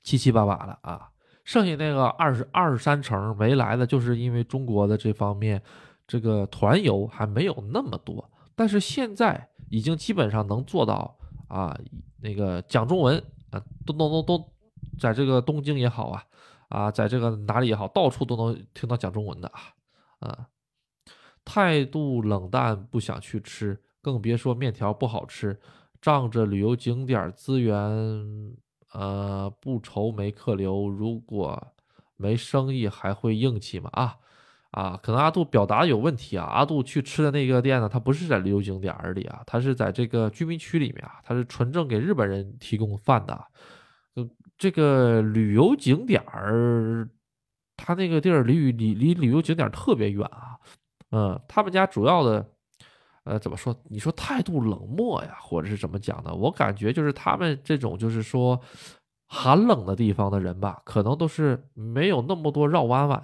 [0.04, 1.10] 七七八八了啊！
[1.43, 5.62] 剩下那个二十二十三成没来的，就是因为中国的这方面，
[6.08, 8.30] 这个团游还没有那么多。
[8.56, 11.18] 但是现在已经基本上能做到
[11.52, 11.78] 啊，
[12.22, 13.18] 那个讲中文
[13.52, 14.54] 啊，都都都都，
[14.99, 16.24] 在这个东京也好啊，
[16.70, 19.60] 啊，在这个哪里也好，到处都能听到讲中文的啊，
[20.20, 20.47] 啊，
[21.43, 25.60] 态度冷淡，不想去吃，更别说面条不好吃，
[26.02, 28.56] 仗着旅游景点资源。
[28.93, 31.58] 呃，不愁没客流，如果
[32.18, 33.89] 没生意还会硬气吗？
[33.93, 34.18] 啊
[34.72, 36.46] 啊，可能阿杜表达有问题啊。
[36.46, 43.46] 阿杜去吃的那个店呢，它不是在旅游景点里啊，它是在这个居民区里面啊，它是纯正给日本人提供饭的。
[44.16, 47.08] 嗯，这个旅游景点儿，
[47.78, 50.58] 他那个地儿离离离旅游景点特别远啊。
[51.12, 52.46] 嗯，他们家主要的。
[53.24, 53.76] 呃，怎么说？
[53.88, 56.34] 你说态度冷漠呀，或者是怎么讲呢？
[56.34, 58.60] 我感觉就是他们这种，就是说
[59.28, 63.24] 寒冷的地方的人吧，可能都是没有那么多绕弯弯，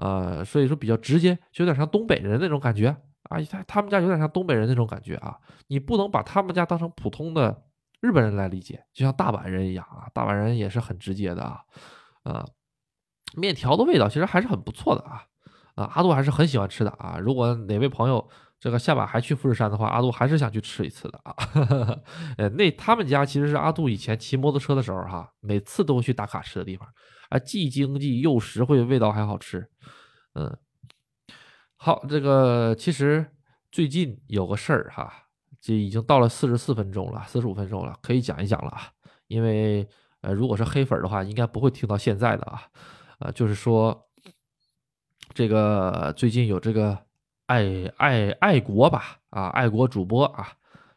[0.00, 2.88] 呃，所以说比较直接，就有点像东北人那种感觉
[3.24, 3.38] 啊。
[3.48, 5.36] 他他们家有点像东北人那种感觉啊。
[5.68, 7.62] 你不能把他们家当成普通的
[8.00, 10.08] 日本人来理解，就像大阪人一样啊。
[10.14, 11.60] 大阪人也是很直接的啊，
[12.24, 12.44] 啊，
[13.36, 15.24] 面条的味道其实还是很不错的啊，
[15.76, 17.18] 啊，阿杜还是很喜欢吃的啊。
[17.20, 18.28] 如果哪位朋友。
[18.62, 21.34] 这个下把还去富士山的话，阿杜还是想去吃一次的啊。
[22.36, 26.86] 呃，那他们家其实是阿杜以前骑摩托车的时候哈，每次都会去打卡吃的地方
[27.30, 29.66] 啊，既经济又实惠，味道还好吃。
[30.34, 30.56] 嗯，
[31.76, 33.26] 好，这个其实
[33.70, 35.12] 最近有个事儿哈，
[35.60, 38.92] 这已经到了四十四分钟了，四十五分钟了，可以讲一讲了啊。
[39.26, 39.88] 因为
[40.20, 42.62] 呃，如果是黑粉的话，应该不会听到现在的啊。
[43.18, 44.08] 呃，就是说
[45.34, 46.98] 这个最近有这个。
[47.50, 50.52] 爱爱爱国吧啊，爱国主播啊，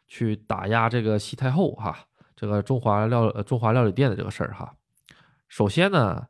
[0.06, 1.98] 去打压这个西太后哈，
[2.36, 4.72] 这个中华料中华料理店的这个事儿哈。
[5.48, 6.28] 首先呢，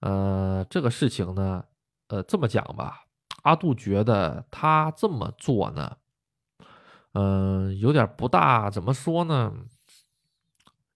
[0.00, 1.62] 呃，这个事情呢，
[2.08, 3.04] 呃，这么讲吧，
[3.42, 5.96] 阿杜觉得他这么做呢，
[7.14, 9.52] 嗯，有点不大怎么说呢？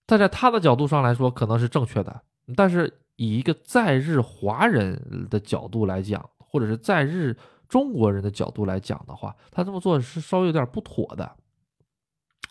[0.07, 2.23] 但在他的角度上来说，可能是正确的。
[2.57, 7.37] 但是以一个在日华人的角度来讲，或者是在日
[7.69, 11.37] 中国人的角度来讲的话，他这么做是稍微有点不妥的。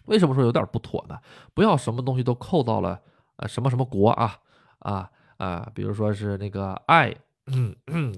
[0.06, 1.18] 为什么说有点不妥呢？
[1.54, 3.00] 不要什么东西都扣到了
[3.36, 4.40] 呃什么什么国啊
[4.80, 7.14] 啊啊，比如说是那个爱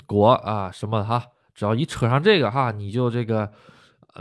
[0.05, 3.51] 国啊什么哈，只要一扯上这个哈，你就这个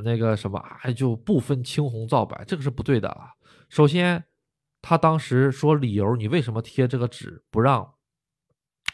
[0.02, 3.32] 那个什么哎就不分青红皂白，这个是不对的啊。
[3.68, 4.24] 首先，
[4.82, 7.94] 他当时说理由，你为什么贴这个纸不让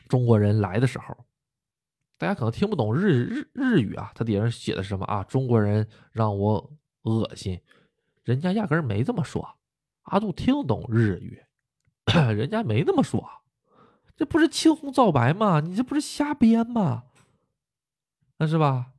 [0.08, 1.26] 中国人来的时候，
[2.18, 5.22] 大家可能听不懂日日日语啊，他底下写的是什么啊？
[5.24, 7.60] 中国人让我恶心。
[8.24, 9.48] 人家压根儿没这么说，
[10.02, 11.40] 阿杜听懂日语，
[12.34, 13.24] 人家没这么说，
[14.16, 15.60] 这不是青红皂白吗？
[15.60, 17.04] 你这不是瞎编吗？
[18.38, 18.92] 那是吧？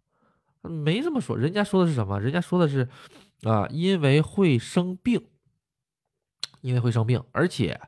[0.62, 2.20] 没这么说，人家说的是什么？
[2.20, 2.88] 人家说的是，
[3.44, 5.28] 啊，因为会生病，
[6.62, 7.80] 因为会生病，而且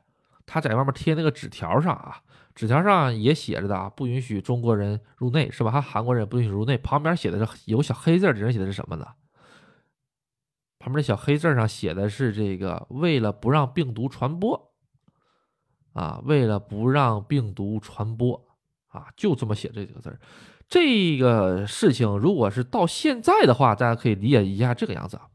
[0.46, 2.22] 他在外面贴那个纸条上啊，
[2.54, 5.70] 纸条上也写着的啊，不允许中国人入内，是吧？
[5.70, 9.06] 还，韩国人不允许入内，旁边写的是有小黑字，纸上写的是什么呢？
[10.78, 14.69] 旁边的小黑字上写的是这个，为了不让病毒传播，
[15.92, 18.40] 啊，为了不让病毒传播，
[18.88, 20.18] 啊，就这么写这几个字儿
[20.68, 25.26] 这个事情如果是到现在的话，大家可以理解一下这个样子啊。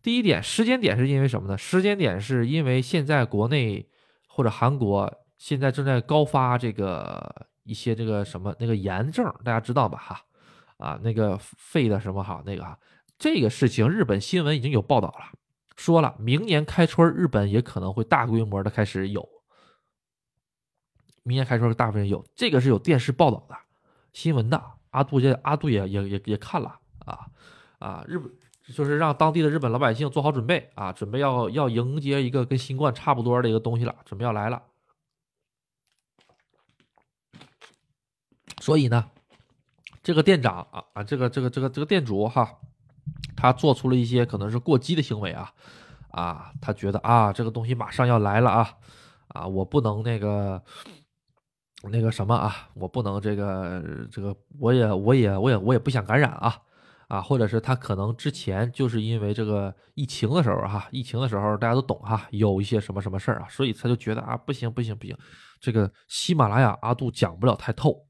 [0.00, 1.58] 第一点，时间点是因为什么呢？
[1.58, 3.88] 时间点是因为现在国内
[4.28, 9.98] 或者韩国现在正在高发这个一些这个什么那个炎症，大家知道吧？
[9.98, 10.20] 哈，
[10.78, 12.78] 啊，那个肺的什么哈那个哈。
[13.18, 15.36] 这个事情，日本新闻已经有报道了，
[15.76, 19.28] 说了明年开春，日本也可能会大规模的开始有。
[21.22, 23.56] 明年开春，大部分有，这个是有电视报道的，
[24.12, 24.62] 新闻的。
[24.90, 27.26] 阿杜也阿杜也也也也看了啊
[27.78, 28.30] 啊，日本
[28.74, 34.62] 就是让当地的日本老百姓做好准备啊，准备要要迎接一个跟新冠差不多的一个东西了，准备要来了。
[38.60, 39.10] 所以呢，
[40.02, 42.58] 这个店长啊啊，这个这个这个这个店主哈。
[43.36, 45.50] 他做出了一些可能是过激的行为啊，
[46.10, 48.74] 啊，他觉得啊，这个东西马上要来了啊，
[49.28, 50.62] 啊，我不能那个
[51.82, 56.54] 那个什么啊，我不能这个这个，我也我也我也我也不想感染啊，
[57.08, 65.16] 啊，或者是他可能之前就是因为这个疫情的时候哈，疫情的时候大家都懂哈，有一些什么什么事儿啊，所以他就觉得啊，不行不行不行，
[65.58, 68.06] 这个喜马拉雅阿杜讲不了太透，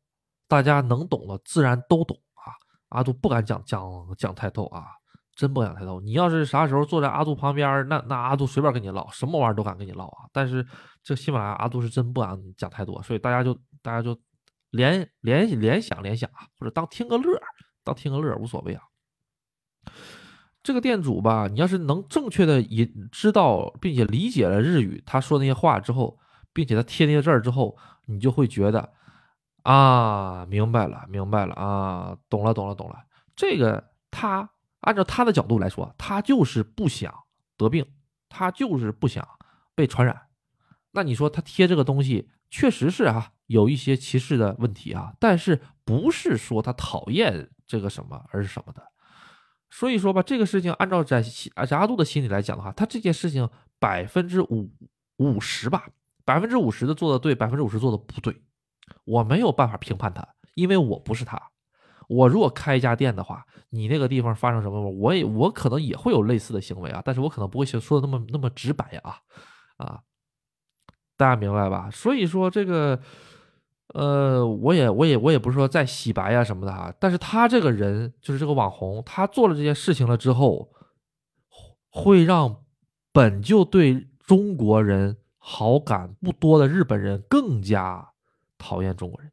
[0.48, 2.50] 大家能懂的自然都懂啊，
[2.88, 3.82] 阿杜不敢讲讲
[4.18, 4.99] 讲太透啊。
[5.41, 5.99] 真不敢抬头。
[6.03, 10.28] 你要是啥时候坐在阿杜旁边，那那阿杜随便跟你唠，什么玩意儿都敢跟你唠啊。
[10.34, 10.66] 但是
[11.03, 14.14] 这喜马拉雅阿杜是真不敢讲太多，所以大家就大家就
[14.70, 17.41] 联联联想联想啊，或者当听个乐，
[17.82, 18.82] 当听个乐无所谓啊。
[20.62, 26.18] 这个店主吧，你要是能正确的引知道并且理解了日语，他说那些话之后，
[26.53, 27.74] 并且他贴那些字儿之后，
[28.05, 28.93] 你就会觉得
[29.62, 32.97] 啊，明白了，明白了啊，懂了，懂了，懂了。
[33.34, 34.51] 这个他。
[34.81, 37.12] 按照他的角度来说，他就是不想
[37.57, 37.87] 得病，
[38.28, 39.26] 他就是不想
[39.74, 40.28] 被传染。
[40.93, 48.83] 那你说他贴这个东西，确实是啊，有一些歧视的问题啊，但是不是说他讨厌这个什么，而是什么的。
[49.70, 54.72] 所以说吧，这个事情按照在在阿杜的心里来讲的话，他这件事情百分之五
[55.18, 55.89] 五十吧，
[56.24, 58.43] 百分之五十的做的对，百分之五十做的不对。
[59.05, 61.41] 我没有办法评判他，因为我不是他。
[62.11, 69.18] 我如果开一家店的话，你那个地方发生什么，我也我可能也会有类似的行为啊，但是我可能不会说的那么那么直白啊，
[69.76, 70.00] 啊，
[71.16, 71.88] 大家明白吧？
[71.92, 72.98] 所以说这个，
[73.94, 80.72] 呃，我也我也我也不是说在洗白啊什么的啊，但是他这个人就是这个网红，他做了这件事情了之后，
[81.90, 82.64] 会让
[83.12, 88.11] 本就对中国人好感不多的日本人更加
[88.58, 89.30] 讨厌中国人。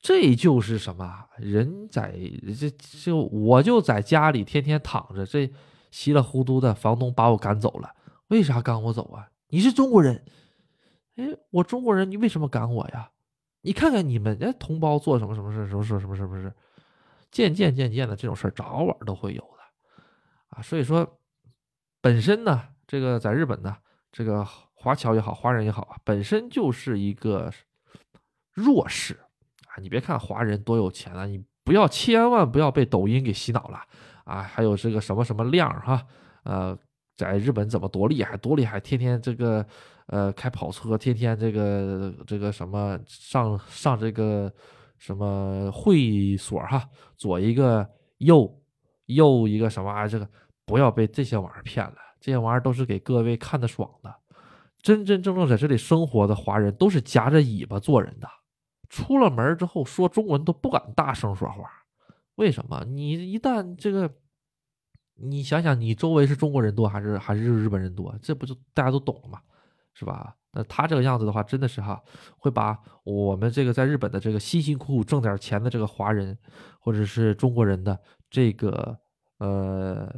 [0.00, 1.26] 这就是什么？
[1.36, 2.18] 人在
[2.58, 2.70] 这
[3.04, 5.50] 就我就在家里天天躺着，这
[5.90, 7.94] 稀里糊涂的，房东把我赶走了。
[8.28, 9.28] 为啥赶我走啊？
[9.48, 10.24] 你是中国人，
[11.16, 13.10] 哎，我中国人，你为什么赶我呀？
[13.60, 16.50] 你看看你们哎，同胞做什么什么事，什么什么什么事，
[17.30, 20.62] 渐渐渐渐的这种事儿早晚都会有的啊。
[20.62, 21.18] 所以说，
[22.00, 23.76] 本身呢，这个在日本呢，
[24.10, 24.42] 这个
[24.72, 27.52] 华侨也好，华人也好啊，本身就是一个
[28.54, 29.20] 弱势。
[29.80, 33.78] 你别看华人多有钱啊，你不要千万不要被抖音给洗脑了
[34.24, 34.42] 啊！
[34.42, 36.02] 还有这个什么什么亮哈，
[36.44, 36.76] 呃，
[37.16, 39.64] 在日本怎么多厉害多厉害，天天这个
[40.06, 44.52] 呃开跑车，天天这个这个什么上上这个
[44.98, 46.82] 什么会所哈，
[47.16, 48.48] 左一个右
[49.06, 50.08] 右一个什么玩意儿？
[50.08, 50.28] 这个
[50.64, 54.14] 不要被这些玩意儿骗了，这些玩意儿都是给各位看的爽的。
[54.82, 58.26] 真真正正在这里生活的华人都是夹着尾巴做人的，
[58.90, 61.70] 出了门之后说中文都不敢大声说话。
[62.34, 62.84] 为什么？
[62.86, 64.12] 你一旦这个，
[65.14, 68.14] 你想想，你周围是中国人多还是还是日本人多？
[68.20, 69.40] 这不就大家都懂了吗？
[69.94, 70.36] 是吧？
[70.52, 72.02] 那他这个样子的话，真的是哈，
[72.38, 76.36] 会把我们这个在日本的这个辛辛苦苦挣点钱的这个华人，
[76.80, 77.96] 或者是中国人的
[78.28, 78.98] 这个
[79.38, 80.12] 呃，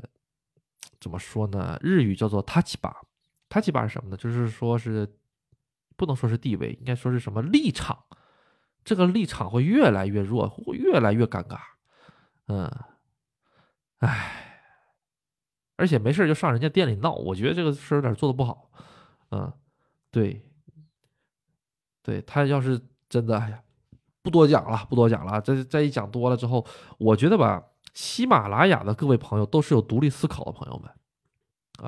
[1.01, 1.77] 怎么说呢？
[1.83, 2.97] 日语叫做他起把，
[3.49, 4.17] 他起把是什么呢？
[4.17, 5.07] 就是说是
[5.97, 7.99] 不能说是地位，应该说是什么立场？
[8.85, 11.59] 这个立场会越来越弱，会越来越尴尬。
[12.47, 12.71] 嗯，
[13.99, 14.65] 唉，
[15.77, 18.71] 而且没事就上人家店里闹，我觉得这个事有点做的不好。
[19.31, 19.53] 嗯，
[20.11, 20.45] 对，
[22.03, 23.63] 对他要是真的，哎呀，
[24.23, 25.41] 不多讲了，不多讲了。
[25.41, 26.67] 这再一讲多了之后，
[26.99, 27.63] 我觉得吧，
[27.95, 30.91] 喜马拉雅的各位朋友都是有独立思考的朋友们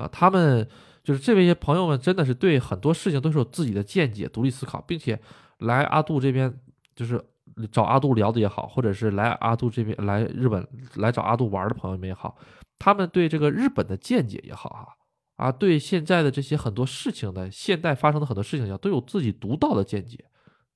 [0.01, 0.67] 啊，他们
[1.03, 5.21] 就是这位朋友们，真的是对很多事情都是有自己的见解、独立思考，并且
[5.59, 6.59] 来阿杜这边
[6.95, 7.23] 就是。
[7.71, 12.35] 找阿杜聊的也好，或者是来阿杜这边来日本来找阿杜玩的朋友们也好，
[12.79, 14.87] 他们对这个日本的见解也好哈
[15.35, 20.25] 啊，对现在的这些很多事情的现代发生的很多事情，都有自己独到的见解。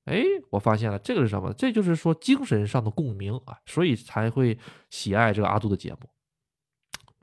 [0.05, 1.51] 哎，我发现了这个是什么？
[1.53, 4.57] 这就是说精神上的共鸣啊，所以才会
[4.91, 5.97] 喜爱这个阿杜的节目。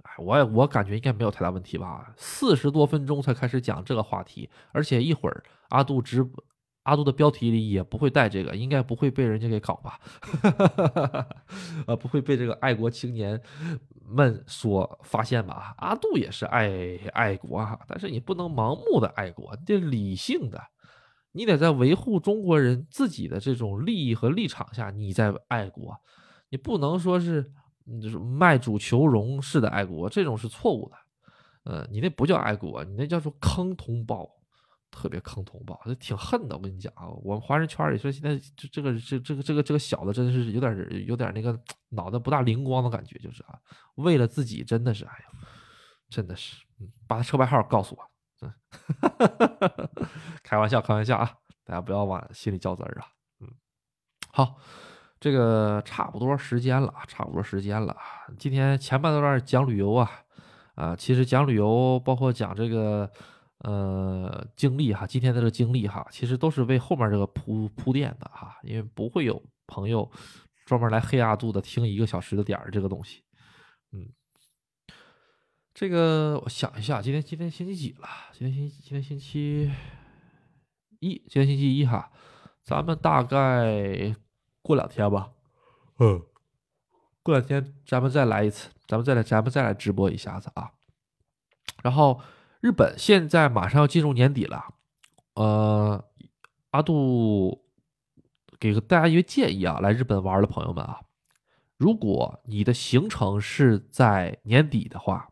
[0.03, 2.13] 哎，我我感觉应该没有太大问题吧？
[2.17, 6.29] 四十多分钟才开始讲这个话题，而且一会儿阿杜直。
[6.87, 9.99] 阿杜的标题里也不会带这个，应该不会被人家给搞吧？
[11.87, 13.41] 呃，不会被这个爱国青年
[14.09, 15.75] 们所发现吧？
[15.79, 20.63] 阿杜也是爱爱国啊，但是你不能盲目的爱国，得理性的，
[21.33, 25.93] 你得在维护中国人自己的这种利益和立场下，你在爱国，
[26.51, 27.53] 你不能说是
[28.01, 30.97] 就是卖主求荣式的爱国，这种是错误的。
[31.65, 34.36] 呃，你那不叫爱国，你那叫做坑同胞。
[34.91, 36.57] 特别坑同胞，这挺恨的。
[36.57, 41.59] 我跟你讲啊，我们华人圈里说现在这这个这这个这个这个小子，真的是有点有点那个
[41.91, 43.59] 脑袋不大灵光的感觉，就是啊，
[43.97, 45.25] 为了自己真的是，哎呀，
[46.09, 48.11] 真的是，嗯把他车牌号告诉我，
[48.41, 48.53] 嗯
[50.43, 51.31] 开玩笑，开玩笑啊，
[51.65, 53.07] 大家不要往心里较真儿啊。
[53.41, 53.49] 嗯，
[54.33, 54.57] 好，
[55.21, 57.95] 这个差不多时间了，差不多时间了。
[58.39, 60.11] 今天前半段讲旅游啊，
[60.75, 63.11] 啊，其实讲旅游包括讲这个。
[63.61, 70.09] 呃，经历哈，今天的这个经历哈，其实都是为后面这个铺铺垫的哈，因为不会有朋友
[70.67, 73.23] 专门来黑阿杜的听一个小时的点儿这个东西。
[73.93, 74.13] 嗯，
[75.73, 78.07] 这个我想一下，今天今天星期几了？
[78.35, 79.73] 今天星今天星期
[81.01, 82.13] 一，今天星期一哈，
[82.63, 84.15] 咱们大概
[84.61, 85.31] 过两天吧，
[85.99, 86.23] 嗯，
[87.23, 90.73] 过两天咱们再来一次，咱们再来咱们再来直播一下子啊，
[91.83, 92.21] 然后。
[92.67, 94.75] 日本现在马上要进入年底了，
[95.35, 96.05] 呃，
[96.71, 97.65] 阿杜
[98.59, 101.03] 给大家一个建议啊，来日本玩的朋友们啊，
[101.77, 105.29] 如果你的行程是在年底的话，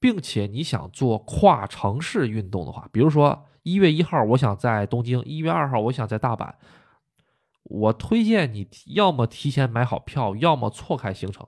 [0.00, 6.54] 并且你想做跨城市运动的话，比如说一月一号我想在东京，一月二号我想在大阪，
[7.64, 11.46] 我推荐你要么提前买好票，要么错开行程。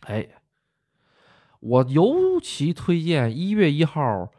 [0.00, 0.28] 哎。
[1.66, 4.30] 我尤其推荐一月一号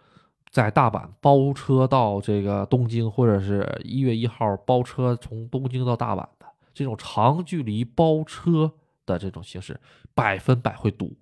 [0.49, 8.71] 在大阪包车到这个东京，或者是一月一号包车从东京到大阪的这种长距离包车
[9.05, 9.77] 的这种形式，
[10.15, 11.17] 百分百会堵，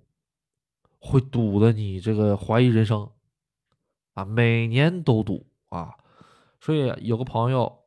[1.00, 3.10] 会堵的你这个怀疑人生
[4.14, 4.24] 啊！
[4.24, 5.96] 每年都堵啊！
[6.60, 7.80] 所以有个朋友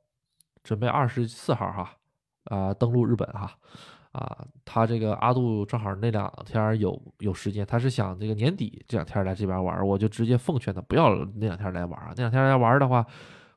[0.62, 1.96] 准备二十四号哈
[2.46, 3.58] 啊登陆日本哈。
[4.12, 13.06] 啊他这个阿杜正好那两天有有时间，他是想这个年底这两天来这边玩，我就直接奉劝他不要那两天来玩啊，那两天来玩的话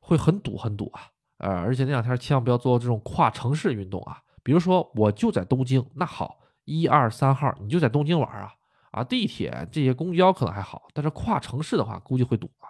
[0.00, 1.02] 会很堵很堵啊，
[1.38, 8.52] 呃，而且那两天千万不要做这种跨城市运动啊，比如说我就在东京，那好，一二三号你就在东京玩啊，
[8.90, 12.68] 啊，地铁这些公交可能还好，但是跨城市的话估计会堵啊，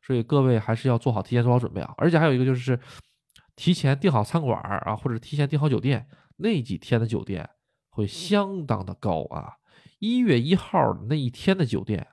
[0.00, 2.78] 所以各位还是要做好提前做好准备啊，而且还有一个就是
[3.56, 6.06] 提前订好餐馆啊，或者提前订好酒店。
[6.36, 7.48] 那几天的酒店
[7.88, 9.54] 会相当的高啊！
[9.98, 12.06] 一月一号那一天的酒店，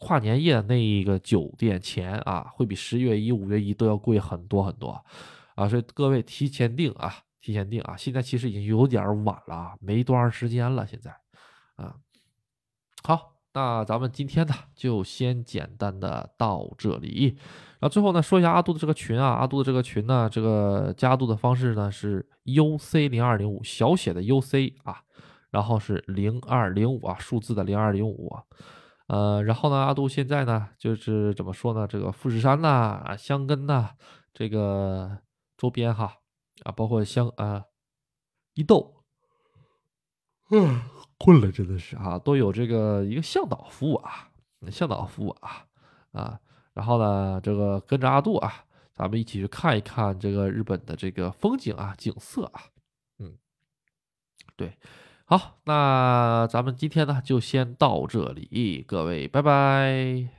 [0.00, 5.04] 跨年夜那一个酒店钱啊，会比十月一、五月一都要贵很多很多
[5.54, 5.68] 啊！
[5.68, 7.96] 所以各位提前订啊，提前订啊！
[7.96, 11.10] 现在其实已经有点晚了，没多长时间了，现在
[11.76, 11.96] 啊，
[13.02, 13.37] 好。
[13.58, 17.36] 那咱们今天呢，就先简单的到这里。
[17.80, 25.02] 然后最后呢，说一下阿杜的这个群啊，阿杜的这个群呢，这个加阿杜的方式呢是 U C 零二零五小写的 U C 啊，
[25.50, 28.44] 然后是零二零五啊，数字的零二零五啊。
[29.08, 31.84] 呃，然后呢，阿杜现在呢，就是怎么说呢？
[31.84, 33.90] 这个富士山呐，啊，香根呐，
[34.32, 35.18] 这个
[35.56, 36.12] 周边哈，
[36.62, 37.64] 啊，包括香啊，
[38.54, 39.02] 伊豆，
[40.52, 40.80] 嗯，
[41.18, 44.28] 困了，真的是啊，都有这个一个向导服务啊，
[44.70, 45.66] 向导服务啊，
[46.12, 46.40] 啊，
[46.74, 48.64] 然后呢，这个跟着阿杜啊，
[48.94, 52.62] 咱们一起去看一看这个日本的这个风景啊，景色啊，
[53.18, 53.34] 嗯，
[54.56, 54.78] 对。
[55.30, 60.37] 好，那咱们今天呢就先到这里，各位拜拜。